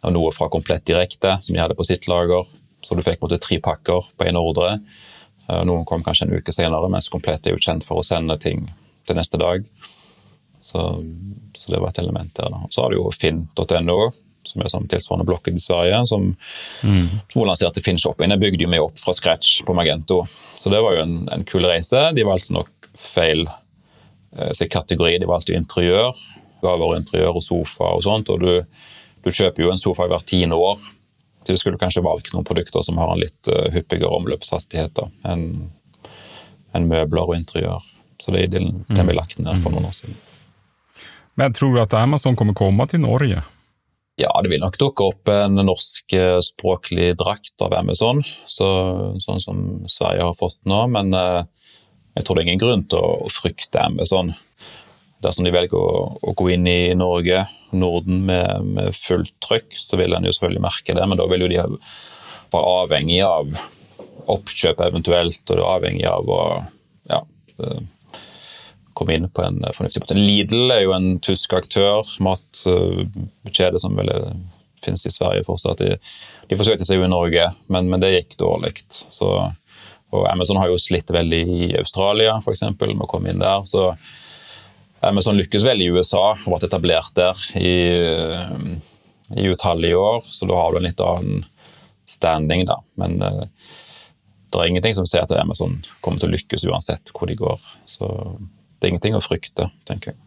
[0.03, 2.49] Og noe fra Komplett direkte, som de hadde på sitt lager.
[2.83, 4.79] Så du fikk måtte, tre pakker på én ordre.
[5.47, 8.35] Eh, noen kom kanskje en uke senere, mens Komplett er jo kjent for å sende
[8.41, 8.65] ting
[9.07, 9.63] til neste dag.
[10.63, 10.81] Så,
[11.55, 12.57] så det var et element der.
[12.71, 13.99] Så har du jo finn.no,
[14.49, 16.31] som er sånn tilsvarende blokket i Sverige, som,
[16.83, 17.05] mm.
[17.31, 18.33] som lanserte Finn-shopping.
[18.33, 20.23] Jeg bygde jo meg opp fra scratch på Magento.
[20.59, 22.05] Så det var jo en, en kul reise.
[22.15, 23.45] De valgte nok feil
[24.37, 25.17] eh, kategori.
[25.21, 26.17] De valgte interiør.
[26.63, 28.31] Gaver interiør og sofa og sånt.
[28.33, 28.83] Og du,
[29.23, 30.81] du kjøper jo en sofa hvert tiende år.
[31.43, 35.47] Så du skulle kanskje valgt noen produkter som har en litt uh, hyppigere omløpshastighet enn
[36.73, 37.83] en møbler og interiør.
[38.23, 40.15] Så det den, den ble lagt ned for noen år siden.
[41.35, 43.41] Men tror du at Amazon kommer komme til Norge?
[44.19, 48.67] Ja, det vil nok dukke opp en norskspråklig språklig drakt av Amazon, så,
[49.23, 50.83] sånn som Sverige har fått nå.
[50.93, 51.41] Men eh,
[52.13, 54.35] jeg tror det er ingen grunn til å, frykte Amazon.
[55.25, 57.41] Dersom de velger å, å gå inn i Norge,
[57.73, 61.47] Norden, med, med fullt trykk, så vil en jo selvfølgelig merke det, men da vil
[61.47, 61.63] jo de
[62.53, 63.49] være avhengig av
[64.29, 66.41] oppkjøp eventuelt, og det er avhengig av å
[67.09, 67.23] ja,
[67.65, 67.81] eh,
[69.03, 70.17] komme inn på en fornuftig måte.
[70.17, 74.11] Lidl er jo en tysk aktør, matkjede som vel
[74.83, 75.83] finnes i Sverige fortsatt.
[75.83, 75.99] De,
[76.49, 78.75] de forsøkte seg jo i Norge, men, men det gikk dårlig.
[80.13, 83.65] Og Amazon har jo slitt veldig i Australia, f.eks., med å komme inn der.
[83.69, 83.91] så
[85.03, 87.73] Amazon lykkes vel i USA har vært etablert der i,
[89.35, 91.41] i utallige år, så da har du en litt annen
[92.07, 92.77] standing, da.
[93.01, 93.43] Men uh,
[94.53, 97.59] det er ingenting som sier at Amazon kommer til å lykkes uansett hvor de går.
[97.89, 98.07] Så
[98.83, 100.19] det er ingenting å frykte, tenker jeg.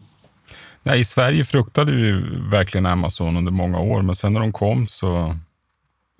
[0.83, 2.11] Nej, I Sverige fruktade vi
[2.49, 5.35] verkligen Amazon under många år, men sen när de kom så,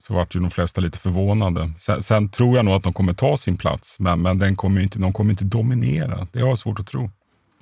[0.01, 1.71] så var ju de flesta lite förvånade.
[1.77, 4.81] Sen, sen, tror jag nog att de kommer ta sin plats, men, men den kommer
[4.81, 6.27] inte, de kommer inte dominera.
[6.31, 7.09] Det har jag svårt att tro.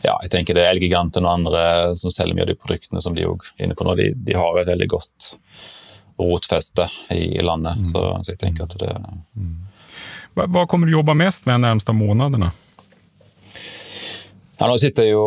[0.02, 3.16] Ja, jeg tenker det er Elgiganten og andre som selger mye av de produktene som
[3.16, 5.32] de er inne på nå, de, de har et veldig godt
[6.20, 7.80] rotfeste i, i landet.
[7.80, 7.86] Mm.
[7.94, 9.56] Så, så, jeg tenker at det mm.
[10.36, 12.52] Hva kommer du jobbe mest med de nærmeste månedene?
[14.56, 15.26] Ja, nå sitter jeg jo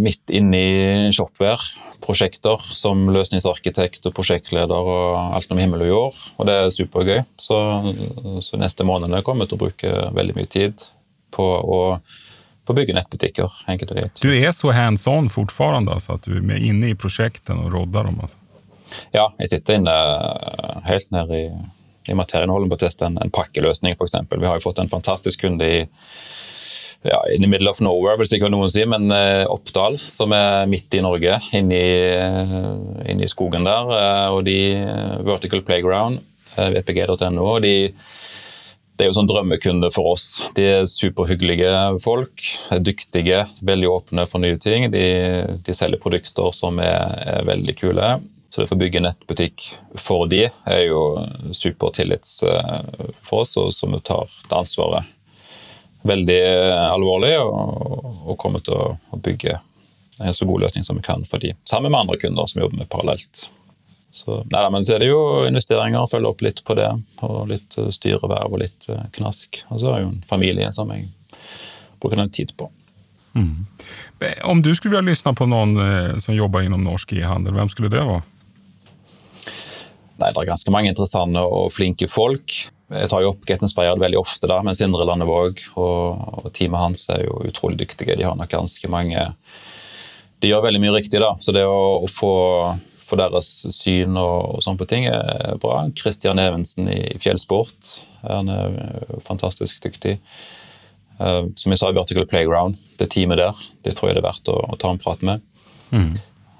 [0.00, 6.48] midt inne i Shopware-prosjekter som løsningsarkitekt og prosjektleder og alt om himmel og jord, og
[6.48, 7.20] det er supergøy.
[7.36, 7.58] Så,
[8.46, 10.86] så neste måned kommer jeg til å bruke veldig mye tid
[11.36, 11.80] på å,
[12.64, 13.60] på å bygge nettbutikker.
[13.68, 14.24] enkelt og greit.
[14.24, 18.08] Du er så hands on fortsatt, altså, at du er inne i prosjektene og rodder
[18.08, 18.22] dem?
[18.24, 18.40] Altså.
[19.12, 19.98] Ja, jeg sitter inne
[20.88, 21.44] helt ned i,
[22.08, 24.16] i materien og holder på å teste en, en pakkeløsning, f.eks.
[24.32, 25.84] Vi har jo fått en fantastisk kunde i
[27.04, 30.64] ja, in the middle of nowhere, vil sikkert noen si, men uh, Oppdal, som er
[30.70, 33.90] midt i Norge, inni, i, uh, inne i skogen der.
[33.92, 34.58] Uh, og de
[35.26, 36.22] Vertical Playground,
[36.56, 37.48] vpg.no.
[37.56, 37.74] og de
[38.94, 40.36] det er jo sånn drømmekunde for oss.
[40.54, 41.70] De er superhyggelige
[42.04, 42.44] folk.
[42.70, 44.86] er Dyktige, veldig åpne for nye ting.
[44.92, 45.02] De,
[45.66, 48.12] de selger produkter som er, er, veldig kule.
[48.54, 49.64] Så det å få bygge nettbutikk
[49.98, 51.02] for de er jo
[51.58, 52.36] supertillits
[53.26, 55.10] for oss, og som tar det ansvaret
[56.04, 59.58] veldig eh, alvorlig og, og kommer til å bygge
[60.22, 62.84] en så god løsning som vi kan for de, sammen med andre kunder som jobber
[62.84, 63.48] med parallelt.
[64.14, 66.90] Så, nei, men så er det jo investeringer, følge opp litt på det.
[67.26, 69.64] og Litt eh, styreverv og litt eh, knask.
[69.72, 71.08] Og så er det jo en familie som jeg
[72.02, 72.70] bruker noe tid på.
[73.34, 73.64] Mm.
[74.46, 77.98] Om du skulle vilja lyssna på noen som jobber innom norsk e-handel, hvem skulle det
[77.98, 78.20] være?
[80.20, 82.54] Nei, Det er ganske mange interessante og flinke folk.
[82.92, 86.82] Jeg tar jo opp Get Inspired veldig ofte, da, mens Indre Landevåg og, og teamet
[86.82, 88.16] hans er jo utrolig dyktige.
[88.18, 89.22] De har nok ganske mange
[90.42, 91.32] De gjør veldig mye riktig, da.
[91.40, 92.34] Så det å, å få,
[93.00, 95.86] få, deres syn og, og sånn på ting er bra.
[95.96, 98.76] Christian Evensen i Fjellsport han er
[99.24, 100.18] fantastisk dyktig.
[101.20, 104.28] Uh, som jeg sa i Vertical Playground, det teamet der, det tror jeg det er
[104.28, 105.44] verdt å, å ta en prat med.
[105.94, 106.16] Mm.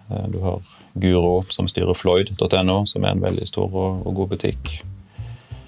[0.09, 4.37] Uh, du har Guro som styrer Floyd.no, som er en veldig stor og, og god
[4.37, 4.77] butikk.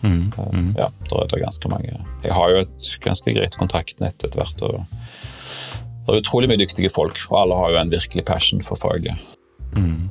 [0.07, 0.27] Mm.
[0.53, 0.69] Mm.
[0.79, 1.97] Ja, da er det ganske mange.
[2.25, 4.63] Jeg har jo et ganske greit kontaktnett etter hvert.
[4.63, 4.85] og
[6.07, 9.17] Det er utrolig mye dyktige folk, og alle har jo en virkelig passion for faget.
[9.77, 10.09] Mm.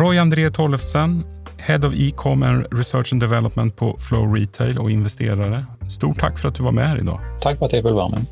[0.00, 1.22] Roy André Tollefsen,
[1.64, 5.64] Head of E-com and Research and Development på Flow Retail og investerere.
[5.88, 7.20] Stort takk for at du var med her i dag.
[7.44, 8.26] Takk for at jeg ville være med.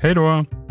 [0.00, 0.69] Hei da.